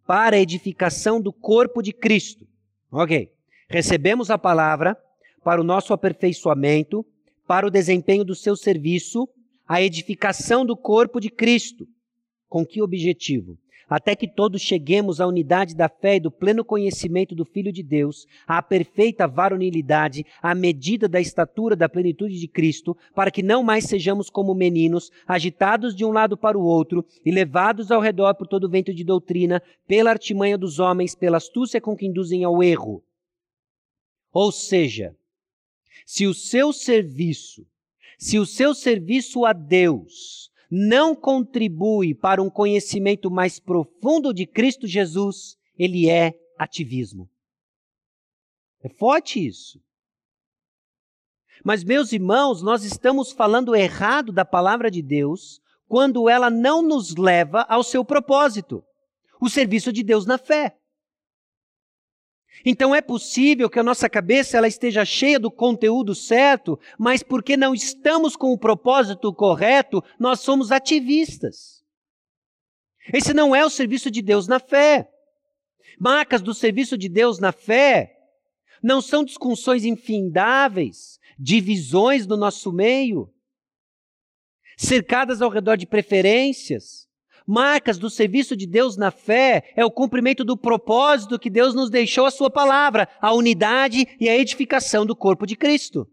[0.06, 2.46] para a edificação do corpo de Cristo.
[2.92, 3.32] Ok.
[3.70, 4.98] Recebemos a palavra
[5.44, 7.06] para o nosso aperfeiçoamento,
[7.46, 9.28] para o desempenho do seu serviço,
[9.68, 11.88] a edificação do corpo de Cristo.
[12.50, 13.58] Com que objetivo?
[13.90, 17.82] Até que todos cheguemos à unidade da fé e do pleno conhecimento do Filho de
[17.82, 23.64] Deus, à perfeita varonilidade, à medida da estatura da plenitude de Cristo, para que não
[23.64, 28.36] mais sejamos como meninos, agitados de um lado para o outro e levados ao redor
[28.36, 32.62] por todo vento de doutrina, pela artimanha dos homens, pela astúcia com que induzem ao
[32.62, 33.04] erro.
[34.32, 35.16] Ou seja,
[36.06, 37.66] se o seu serviço,
[38.18, 44.86] se o seu serviço a Deus não contribui para um conhecimento mais profundo de Cristo
[44.86, 47.30] Jesus, ele é ativismo.
[48.84, 49.80] É forte isso.
[51.64, 57.16] Mas, meus irmãos, nós estamos falando errado da palavra de Deus quando ela não nos
[57.16, 58.84] leva ao seu propósito
[59.42, 60.78] o serviço de Deus na fé.
[62.66, 67.56] Então é possível que a nossa cabeça ela esteja cheia do conteúdo certo, mas porque
[67.56, 71.84] não estamos com o propósito correto, nós somos ativistas.
[73.14, 75.10] Esse não é o serviço de Deus na fé.
[76.00, 78.14] Marcas do serviço de Deus na fé
[78.84, 83.34] não são discussões infindáveis, divisões no nosso meio,
[84.78, 87.07] cercadas ao redor de preferências,
[87.48, 91.90] marcas do serviço de Deus na fé é o cumprimento do propósito que Deus nos
[91.90, 96.06] deixou a sua palavra, a unidade e a edificação do corpo de Cristo.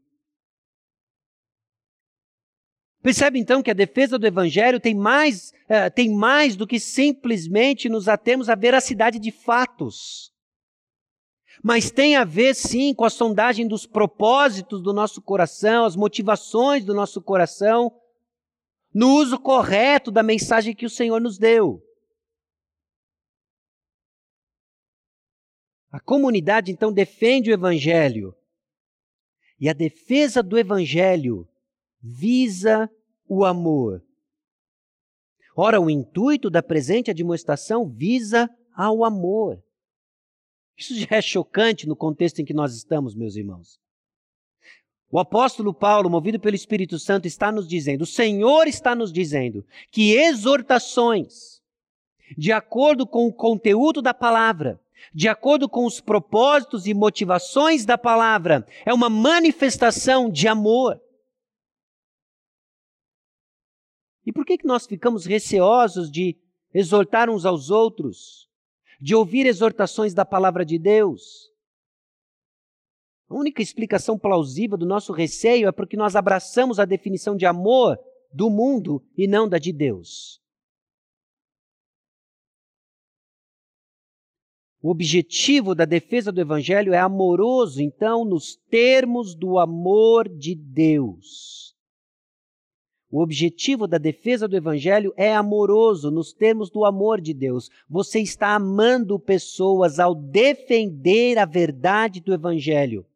[3.02, 7.86] Percebe então que a defesa do Evangelho tem mais, uh, tem mais do que simplesmente
[7.88, 10.32] nos atemos à veracidade de fatos.
[11.62, 16.84] Mas tem a ver sim com a sondagem dos propósitos do nosso coração, as motivações
[16.84, 17.92] do nosso coração,
[18.94, 21.82] no uso correto da mensagem que o Senhor nos deu.
[25.90, 28.34] A comunidade então defende o Evangelho.
[29.58, 31.48] E a defesa do Evangelho
[32.00, 32.90] visa
[33.28, 34.04] o amor.
[35.56, 39.62] Ora, o intuito da presente admoestação visa ao amor.
[40.76, 43.78] Isso já é chocante no contexto em que nós estamos, meus irmãos.
[45.10, 49.64] O apóstolo Paulo, movido pelo Espírito Santo, está nos dizendo, o Senhor está nos dizendo,
[49.90, 51.62] que exortações,
[52.36, 54.80] de acordo com o conteúdo da palavra,
[55.12, 61.00] de acordo com os propósitos e motivações da palavra, é uma manifestação de amor.
[64.26, 66.36] E por que, que nós ficamos receosos de
[66.72, 68.48] exortar uns aos outros,
[69.00, 71.52] de ouvir exortações da palavra de Deus?
[73.28, 77.98] A única explicação plausível do nosso receio é porque nós abraçamos a definição de amor
[78.32, 80.40] do mundo e não da de Deus.
[84.82, 91.74] O objetivo da defesa do Evangelho é amoroso, então, nos termos do amor de Deus.
[93.10, 97.70] O objetivo da defesa do Evangelho é amoroso, nos termos do amor de Deus.
[97.88, 103.06] Você está amando pessoas ao defender a verdade do Evangelho.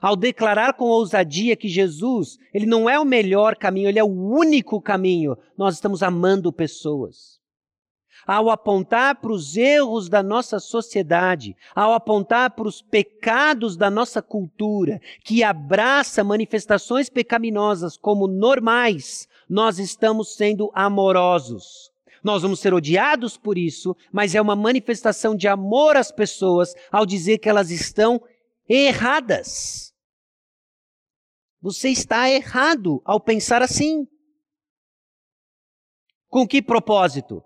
[0.00, 4.06] Ao declarar com ousadia que Jesus, ele não é o melhor caminho, ele é o
[4.06, 7.40] único caminho, nós estamos amando pessoas.
[8.26, 14.20] ao apontar para os erros da nossa sociedade, ao apontar para os pecados da nossa
[14.20, 21.90] cultura, que abraça manifestações pecaminosas como normais, nós estamos sendo amorosos.
[22.22, 27.06] Nós vamos ser odiados por isso, mas é uma manifestação de amor às pessoas ao
[27.06, 28.20] dizer que elas estão
[28.70, 29.92] erradas.
[31.60, 34.06] Você está errado ao pensar assim.
[36.28, 37.42] Com que propósito?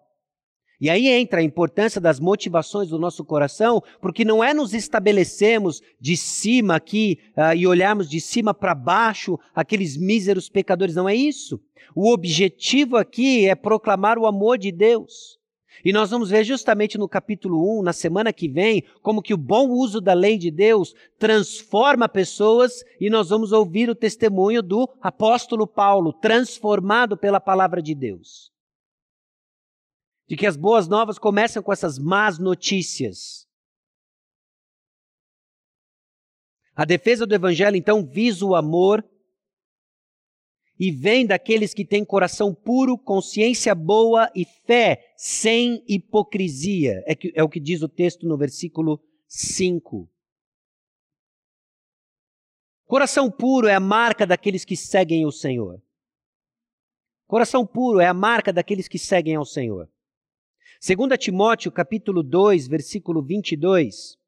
[0.80, 5.80] E aí entra a importância das motivações do nosso coração, porque não é nos estabelecermos
[5.98, 11.14] de cima aqui uh, e olharmos de cima para baixo aqueles míseros pecadores, não é
[11.14, 11.58] isso.
[11.94, 15.38] O objetivo aqui é proclamar o amor de Deus.
[15.82, 19.38] E nós vamos ver justamente no capítulo 1, na semana que vem, como que o
[19.38, 24.86] bom uso da lei de Deus transforma pessoas e nós vamos ouvir o testemunho do
[25.00, 28.52] apóstolo Paulo, transformado pela palavra de Deus
[30.26, 33.46] de que as boas novas começam com essas más notícias.
[36.74, 39.04] A defesa do evangelho, então, visa o amor
[40.78, 47.02] e vem daqueles que têm coração puro, consciência boa e fé sem hipocrisia.
[47.06, 50.08] É, que, é o que diz o texto no versículo 5.
[52.86, 55.80] Coração puro é a marca daqueles que seguem o Senhor.
[57.26, 59.88] Coração puro é a marca daqueles que seguem ao Senhor.
[60.86, 64.18] 2 Timóteo capítulo 2, versículo 22,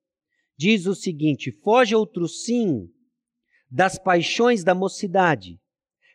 [0.57, 2.89] diz o seguinte: Foge outro sim
[3.71, 5.61] das paixões da mocidade.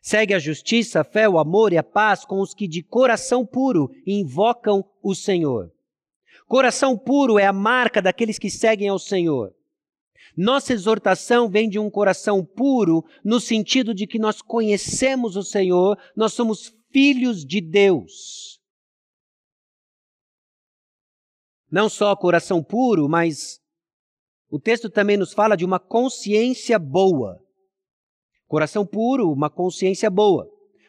[0.01, 3.45] Segue a justiça, a fé, o amor e a paz com os que de coração
[3.45, 5.71] puro invocam o Senhor.
[6.47, 9.53] Coração puro é a marca daqueles que seguem ao Senhor.
[10.35, 15.97] Nossa exortação vem de um coração puro, no sentido de que nós conhecemos o Senhor,
[16.15, 18.51] nós somos filhos de Deus.
[21.71, 23.61] não só coração puro, mas
[24.49, 27.40] o texto também nos fala de uma consciência boa.
[28.51, 30.45] Coração puro, uma consciência boa.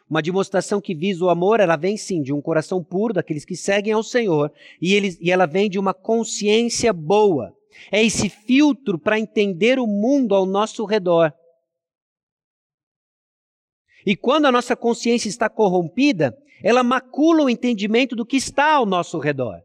[0.09, 3.55] Uma demonstração que visa o amor, ela vem sim de um coração puro, daqueles que
[3.55, 4.51] seguem ao Senhor,
[4.81, 7.55] e, eles, e ela vem de uma consciência boa.
[7.89, 11.33] É esse filtro para entender o mundo ao nosso redor.
[14.05, 18.85] E quando a nossa consciência está corrompida, ela macula o entendimento do que está ao
[18.85, 19.61] nosso redor.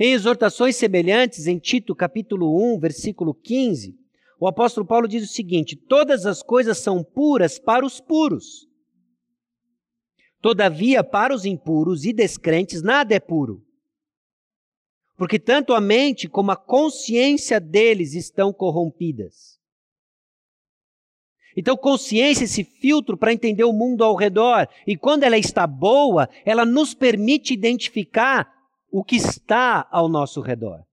[0.00, 4.02] Em exortações semelhantes, em Tito capítulo 1, versículo 15,
[4.38, 8.68] o apóstolo Paulo diz o seguinte: Todas as coisas são puras para os puros.
[10.40, 13.64] Todavia, para os impuros e descrentes, nada é puro.
[15.16, 19.58] Porque tanto a mente como a consciência deles estão corrompidas.
[21.56, 24.68] Então, consciência, esse filtro para entender o mundo ao redor.
[24.86, 28.52] E quando ela está boa, ela nos permite identificar
[28.90, 30.84] o que está ao nosso redor.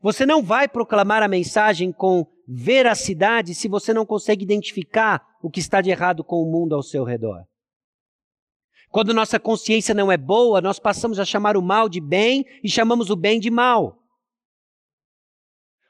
[0.00, 5.60] Você não vai proclamar a mensagem com veracidade se você não consegue identificar o que
[5.60, 7.44] está de errado com o mundo ao seu redor.
[8.90, 12.70] Quando nossa consciência não é boa, nós passamos a chamar o mal de bem e
[12.70, 13.98] chamamos o bem de mal.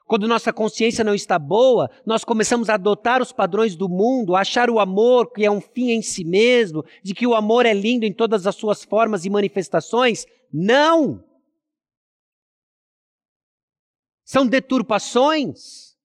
[0.05, 4.41] Quando nossa consciência não está boa, nós começamos a adotar os padrões do mundo, a
[4.41, 7.75] achar o amor que é um fim em si mesmo, de que o amor é
[7.75, 11.28] lindo em todas as suas formas e manifestações, não!
[14.31, 15.97] São deturpações,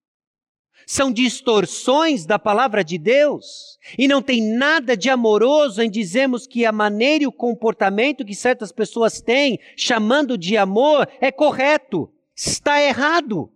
[0.87, 6.65] são distorções da palavra de Deus, e não tem nada de amoroso em dizermos que
[6.65, 12.09] a maneira e o comportamento que certas pessoas têm, chamando de amor, é correto.
[12.33, 13.51] Está errado.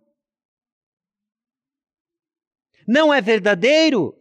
[2.85, 4.17] Não é verdadeiro.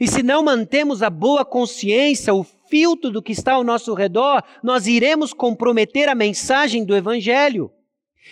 [0.00, 4.42] E se não mantemos a boa consciência, o filtro do que está ao nosso redor,
[4.60, 7.72] nós iremos comprometer a mensagem do Evangelho.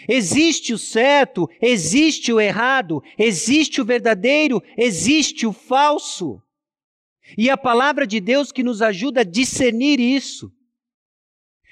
[0.08, 6.40] Existe o certo, existe o errado, existe o verdadeiro, existe o falso.
[7.36, 10.50] E a palavra de Deus que nos ajuda a discernir isso.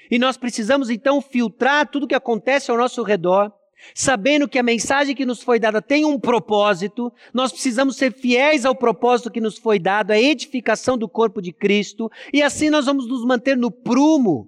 [0.09, 3.51] E nós precisamos então filtrar tudo que acontece ao nosso redor
[3.93, 8.65] Sabendo que a mensagem que nos foi dada tem um propósito, nós precisamos ser fiéis
[8.65, 12.85] ao propósito que nos foi dado, a edificação do corpo de Cristo, e assim nós
[12.85, 14.47] vamos nos manter no prumo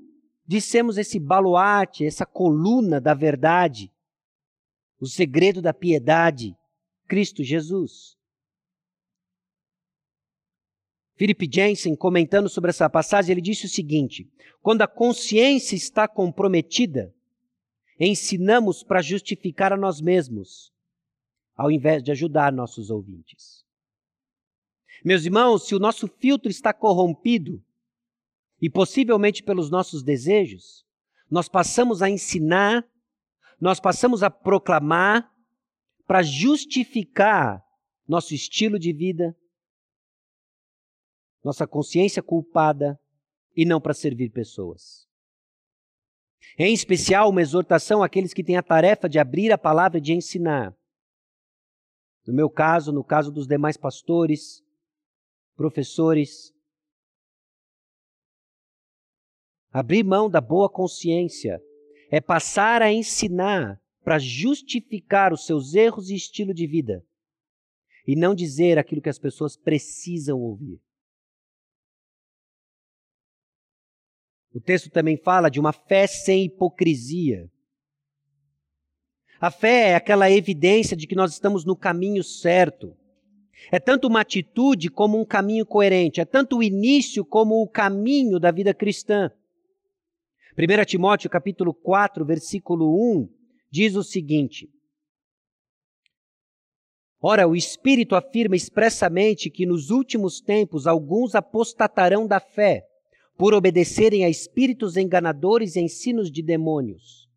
[0.49, 3.93] de sermos esse baluarte, essa coluna da verdade,
[4.99, 6.57] o segredo da piedade,
[7.07, 8.17] Cristo Jesus.
[11.15, 14.27] Philip Jensen, comentando sobre essa passagem, ele disse o seguinte:
[14.59, 17.13] quando a consciência está comprometida,
[17.99, 20.73] ensinamos para justificar a nós mesmos,
[21.55, 23.63] ao invés de ajudar nossos ouvintes.
[25.05, 27.63] Meus irmãos, se o nosso filtro está corrompido,
[28.62, 30.86] e possivelmente pelos nossos desejos,
[31.30, 32.86] nós passamos a ensinar,
[33.60, 35.32] nós passamos a proclamar
[36.05, 37.64] para justificar
[38.07, 39.38] nosso estilo de vida,
[41.43, 42.99] nossa consciência culpada
[43.55, 45.07] e não para servir pessoas.
[46.57, 50.14] Em especial, uma exortação àqueles que têm a tarefa de abrir a palavra e de
[50.14, 50.76] ensinar.
[52.26, 54.64] No meu caso, no caso dos demais pastores,
[55.55, 56.53] professores,
[59.72, 61.61] abrir mão da boa consciência
[62.11, 67.05] é passar a ensinar para justificar os seus erros e estilo de vida
[68.07, 70.82] e não dizer aquilo que as pessoas precisam ouvir.
[74.51, 77.47] O texto também fala de uma fé sem hipocrisia.
[79.39, 82.97] A fé é aquela evidência de que nós estamos no caminho certo.
[83.72, 88.39] É tanto uma atitude como um caminho coerente, é tanto o início como o caminho
[88.39, 89.32] da vida cristã.
[90.60, 93.30] 1 Timóteo capítulo 4, versículo 1
[93.72, 94.68] diz o seguinte:
[97.22, 102.84] Ora, o Espírito afirma expressamente que nos últimos tempos alguns apostatarão da fé,
[103.38, 107.30] por obedecerem a espíritos enganadores e ensinos de demônios.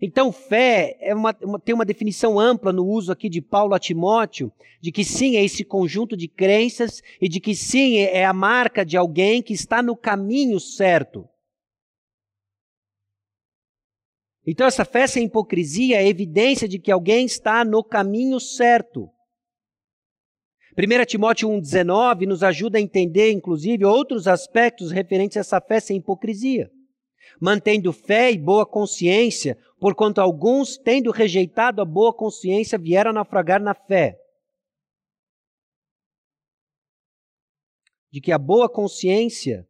[0.00, 3.78] Então, fé é uma, uma, tem uma definição ampla no uso aqui de Paulo a
[3.80, 8.32] Timóteo, de que sim, é esse conjunto de crenças e de que sim, é a
[8.32, 11.28] marca de alguém que está no caminho certo.
[14.46, 19.08] Então, essa fé sem hipocrisia é evidência de que alguém está no caminho certo.
[20.76, 25.96] 1 Timóteo 1,19 nos ajuda a entender, inclusive, outros aspectos referentes a essa fé sem
[25.96, 26.70] hipocrisia.
[27.40, 33.72] Mantendo fé e boa consciência, porquanto alguns, tendo rejeitado a boa consciência, vieram naufragar na
[33.72, 34.18] fé.
[38.10, 39.66] De que a boa consciência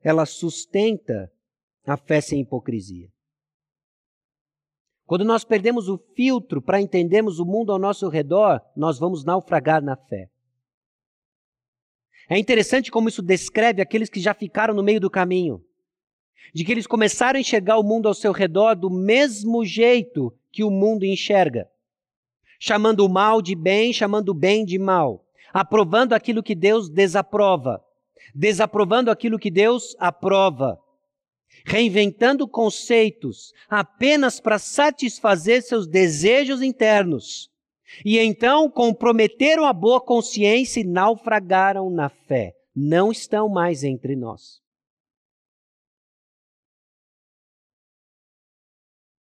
[0.00, 1.32] ela sustenta
[1.88, 3.08] a fé sem hipocrisia.
[5.06, 9.82] Quando nós perdemos o filtro para entendermos o mundo ao nosso redor, nós vamos naufragar
[9.82, 10.28] na fé.
[12.28, 15.64] É interessante como isso descreve aqueles que já ficaram no meio do caminho.
[16.54, 20.62] De que eles começaram a enxergar o mundo ao seu redor do mesmo jeito que
[20.62, 21.66] o mundo enxerga.
[22.60, 25.24] Chamando o mal de bem, chamando o bem de mal.
[25.54, 27.82] Aprovando aquilo que Deus desaprova.
[28.34, 30.78] Desaprovando aquilo que Deus aprova
[31.64, 37.50] reinventando conceitos apenas para satisfazer seus desejos internos.
[38.04, 42.54] E então comprometeram a boa consciência e naufragaram na fé.
[42.74, 44.60] Não estão mais entre nós.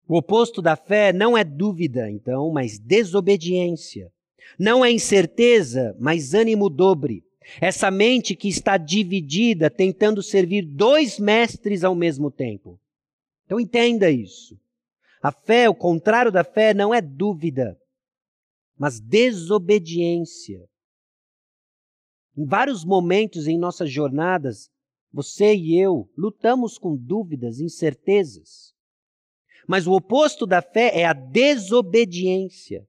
[0.07, 4.12] O oposto da fé não é dúvida, então, mas desobediência.
[4.59, 7.24] Não é incerteza, mas ânimo dobre.
[7.61, 12.81] Essa mente que está dividida, tentando servir dois mestres ao mesmo tempo.
[13.45, 14.59] Então entenda isso.
[15.23, 17.79] A fé, o contrário da fé, não é dúvida,
[18.77, 20.69] mas desobediência.
[22.37, 24.71] Em vários momentos em nossas jornadas,
[25.13, 28.75] você e eu lutamos com dúvidas, incertezas.
[29.67, 32.87] Mas o oposto da fé é a desobediência.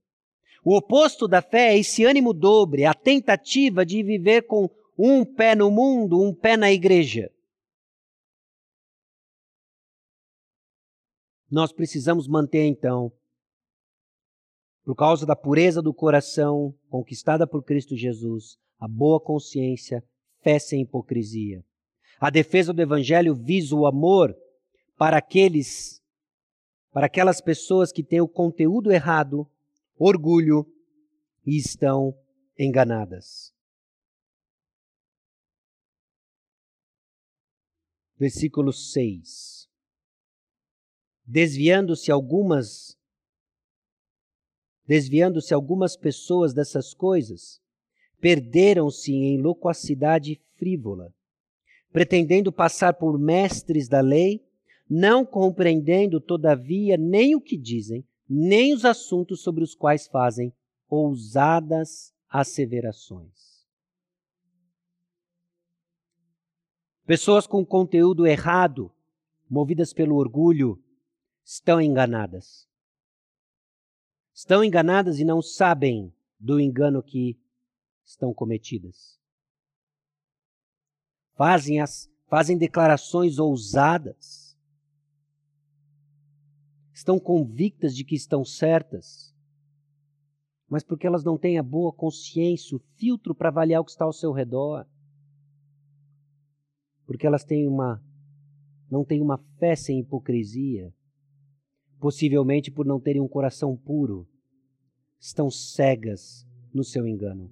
[0.67, 5.53] O oposto da fé é esse ânimo dobre, a tentativa de viver com um pé
[5.53, 7.31] no mundo, um pé na igreja.
[11.51, 13.13] Nós precisamos manter então,
[14.83, 20.03] por causa da pureza do coração conquistada por Cristo Jesus, a boa consciência,
[20.41, 21.63] fé sem hipocrisia.
[22.19, 24.35] A defesa do evangelho visa o amor
[24.97, 26.01] para aqueles
[26.91, 29.47] para aquelas pessoas que têm o conteúdo errado
[29.97, 30.65] orgulho
[31.45, 32.17] e estão
[32.57, 33.53] enganadas.
[38.17, 39.67] Versículo 6.
[41.25, 42.97] Desviando-se algumas
[44.87, 47.59] desviando-se algumas pessoas dessas coisas,
[48.21, 51.13] perderam-se em loquacidade frívola,
[51.91, 54.45] pretendendo passar por mestres da lei,
[54.87, 60.53] não compreendendo, todavia, nem o que dizem, nem os assuntos sobre os quais fazem
[60.89, 63.65] ousadas asseverações.
[67.05, 68.91] Pessoas com conteúdo errado,
[69.47, 70.83] movidas pelo orgulho,
[71.43, 72.67] estão enganadas.
[74.33, 77.39] Estão enganadas e não sabem do engano que
[78.03, 79.19] estão cometidas.
[81.35, 84.44] Fazem, as, fazem declarações ousadas
[86.95, 89.35] estão convictas de que estão certas,
[90.69, 94.05] mas porque elas não têm a boa consciência, o filtro para avaliar o que está
[94.05, 94.87] ao seu redor.
[97.05, 98.01] porque elas têm uma
[98.89, 100.91] não têm uma fé sem hipocrisia,
[101.99, 104.27] possivelmente por não terem um coração puro,
[105.19, 107.51] estão cegas no seu engano.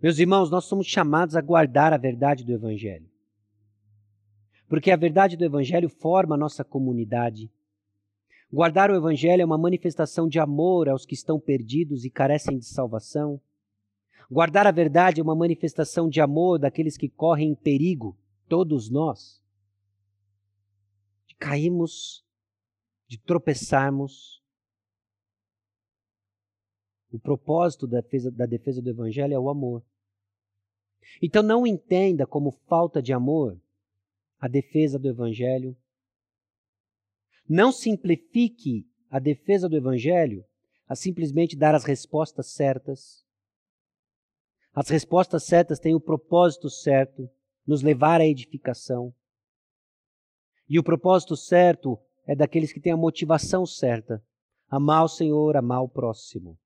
[0.00, 3.08] Meus irmãos, nós somos chamados a guardar a verdade do Evangelho.
[4.68, 7.50] Porque a verdade do Evangelho forma a nossa comunidade.
[8.52, 12.66] Guardar o Evangelho é uma manifestação de amor aos que estão perdidos e carecem de
[12.66, 13.40] salvação.
[14.30, 18.16] Guardar a verdade é uma manifestação de amor daqueles que correm em perigo,
[18.46, 19.42] todos nós.
[21.26, 22.24] De cairmos,
[23.06, 24.42] de tropeçarmos.
[27.10, 29.82] O propósito da defesa, da defesa do Evangelho é o amor.
[31.22, 33.58] Então não entenda como falta de amor
[34.38, 35.76] a defesa do Evangelho.
[37.48, 40.44] Não simplifique a defesa do Evangelho
[40.86, 43.24] a simplesmente dar as respostas certas.
[44.72, 47.28] As respostas certas têm o propósito certo,
[47.66, 49.12] nos levar à edificação.
[50.68, 54.22] E o propósito certo é daqueles que têm a motivação certa:
[54.68, 56.58] amar o Senhor, amar o próximo.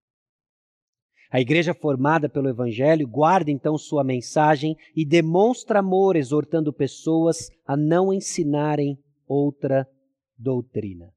[1.33, 7.76] A igreja formada pelo Evangelho guarda então sua mensagem e demonstra amor, exortando pessoas a
[7.76, 9.89] não ensinarem outra
[10.37, 11.11] doutrina.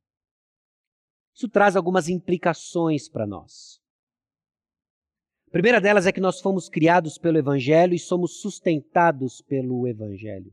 [1.35, 3.83] Isso traz algumas implicações para nós
[5.55, 10.51] primeira delas é que nós fomos criados pelo Evangelho e somos sustentados pelo Evangelho.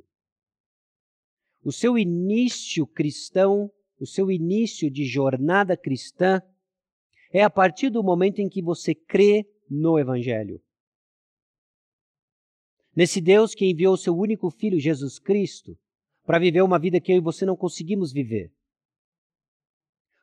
[1.64, 6.40] O seu início cristão, o seu início de jornada cristã,
[7.32, 10.60] é a partir do momento em que você crê no Evangelho.
[12.94, 15.78] Nesse Deus que enviou o seu único filho, Jesus Cristo,
[16.24, 18.52] para viver uma vida que eu e você não conseguimos viver.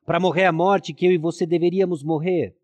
[0.05, 2.55] Para morrer a morte que eu e você deveríamos morrer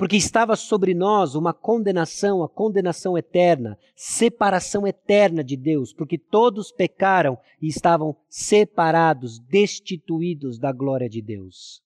[0.00, 6.72] porque estava sobre nós uma condenação, a condenação eterna, separação eterna de Deus, porque todos
[6.72, 11.82] pecaram e estavam separados, destituídos da glória de Deus.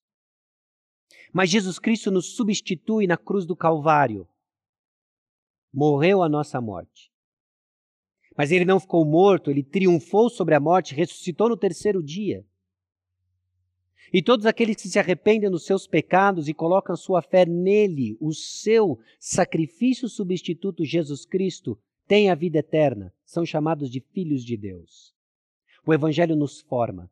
[1.34, 4.28] Mas Jesus Cristo nos substitui na cruz do Calvário.
[5.72, 7.10] Morreu a nossa morte.
[8.36, 12.46] Mas ele não ficou morto, ele triunfou sobre a morte, ressuscitou no terceiro dia.
[14.12, 18.32] E todos aqueles que se arrependem dos seus pecados e colocam sua fé nele, o
[18.32, 21.76] seu sacrifício substituto Jesus Cristo,
[22.06, 25.12] têm a vida eterna, são chamados de filhos de Deus.
[25.84, 27.10] O Evangelho nos forma.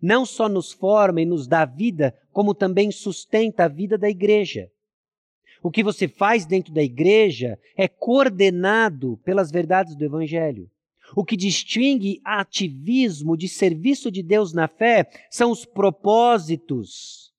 [0.00, 4.70] Não só nos forma e nos dá vida, como também sustenta a vida da igreja.
[5.62, 10.70] O que você faz dentro da igreja é coordenado pelas verdades do Evangelho.
[11.14, 17.32] O que distingue ativismo de serviço de Deus na fé são os propósitos.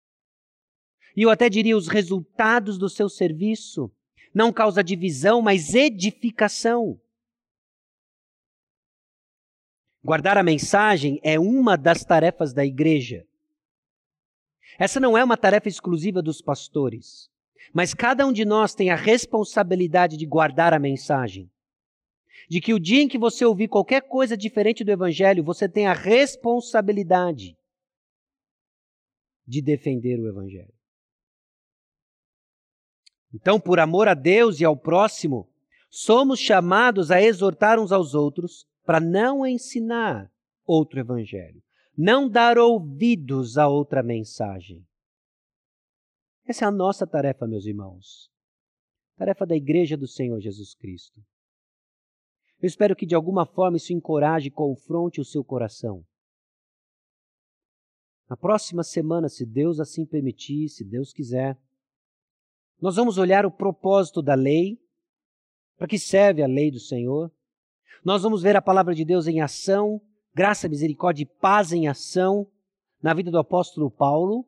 [1.16, 3.92] E eu até diria os resultados do seu serviço.
[4.34, 7.00] Não causa divisão, mas edificação.
[10.04, 13.26] Guardar a mensagem é uma das tarefas da igreja.
[14.80, 17.30] Essa não é uma tarefa exclusiva dos pastores,
[17.74, 21.52] mas cada um de nós tem a responsabilidade de guardar a mensagem
[22.50, 25.88] de que o dia em que você ouvir qualquer coisa diferente do Evangelho, você tem
[25.88, 27.58] a responsabilidade
[29.48, 30.74] de defender o Evangelho.
[33.34, 35.50] Então, por amor a Deus e ao próximo,
[35.90, 40.30] somos chamados a exortar uns aos outros para não ensinar
[40.66, 41.64] outro Evangelho,
[41.98, 44.86] não dar ouvidos a outra mensagem.
[46.46, 48.30] Essa é a nossa tarefa, meus irmãos.
[49.16, 51.24] Tarefa da Igreja do Senhor Jesus Cristo.
[52.62, 56.06] Eu espero que de alguma forma isso encoraje e confronte o seu coração.
[58.30, 61.58] Na próxima semana, se Deus assim permitir, se Deus quiser,
[62.82, 64.78] nós vamos olhar o propósito da lei,
[65.78, 67.32] para que serve a lei do Senhor.
[68.04, 70.02] Nós vamos ver a palavra de Deus em ação,
[70.34, 72.48] graça, misericórdia e paz em ação
[73.02, 74.48] na vida do apóstolo Paulo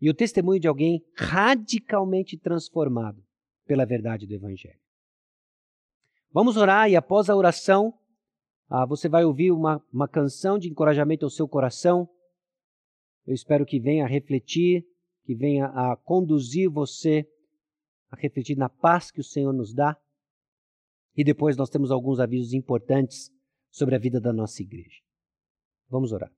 [0.00, 3.22] e o testemunho de alguém radicalmente transformado
[3.64, 4.78] pela verdade do Evangelho.
[6.32, 7.94] Vamos orar e após a oração,
[8.68, 12.08] ah, você vai ouvir uma, uma canção de encorajamento ao seu coração.
[13.24, 14.84] Eu espero que venha a refletir,
[15.24, 17.24] que venha a conduzir você
[18.10, 19.96] a refletir na paz que o Senhor nos dá.
[21.16, 23.30] E depois nós temos alguns avisos importantes
[23.70, 25.00] sobre a vida da nossa igreja.
[25.88, 26.30] Vamos orar.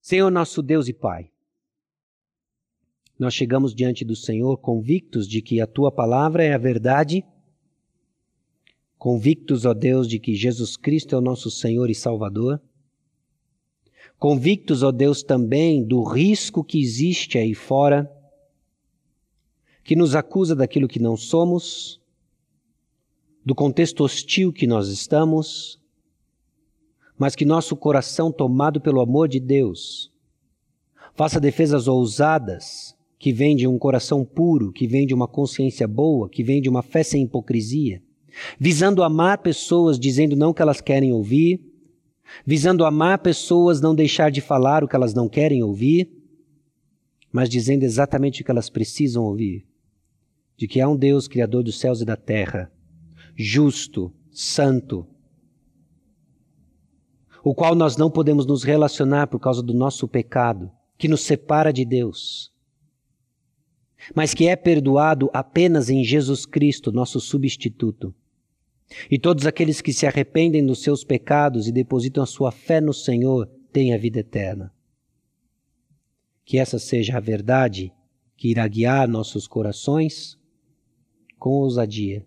[0.00, 1.30] Senhor, nosso Deus e Pai,
[3.18, 7.24] nós chegamos diante do Senhor convictos de que a tua palavra é a verdade
[9.04, 12.58] convictos, ó Deus, de que Jesus Cristo é o nosso Senhor e Salvador,
[14.18, 18.10] convictos, ó Deus, também do risco que existe aí fora,
[19.82, 22.00] que nos acusa daquilo que não somos,
[23.44, 25.78] do contexto hostil que nós estamos,
[27.18, 30.10] mas que nosso coração, tomado pelo amor de Deus,
[31.14, 36.28] faça defesas ousadas que vêm de um coração puro, que vêm de uma consciência boa,
[36.28, 38.02] que vêm de uma fé sem hipocrisia,
[38.58, 41.60] visando amar pessoas dizendo não o que elas querem ouvir,
[42.44, 46.10] visando amar pessoas não deixar de falar o que elas não querem ouvir,
[47.30, 49.66] mas dizendo exatamente o que elas precisam ouvir:
[50.56, 52.70] de que há um Deus criador dos céus e da terra,
[53.36, 55.06] justo, santo,
[57.42, 61.72] o qual nós não podemos nos relacionar por causa do nosso pecado, que nos separa
[61.72, 62.52] de Deus,
[64.14, 68.14] mas que é perdoado apenas em Jesus Cristo, nosso substituto.
[69.10, 72.92] E todos aqueles que se arrependem dos seus pecados e depositam a sua fé no
[72.92, 74.72] Senhor têm a vida eterna.
[76.44, 77.92] Que essa seja a verdade
[78.36, 80.38] que irá guiar nossos corações
[81.38, 82.26] com ousadia.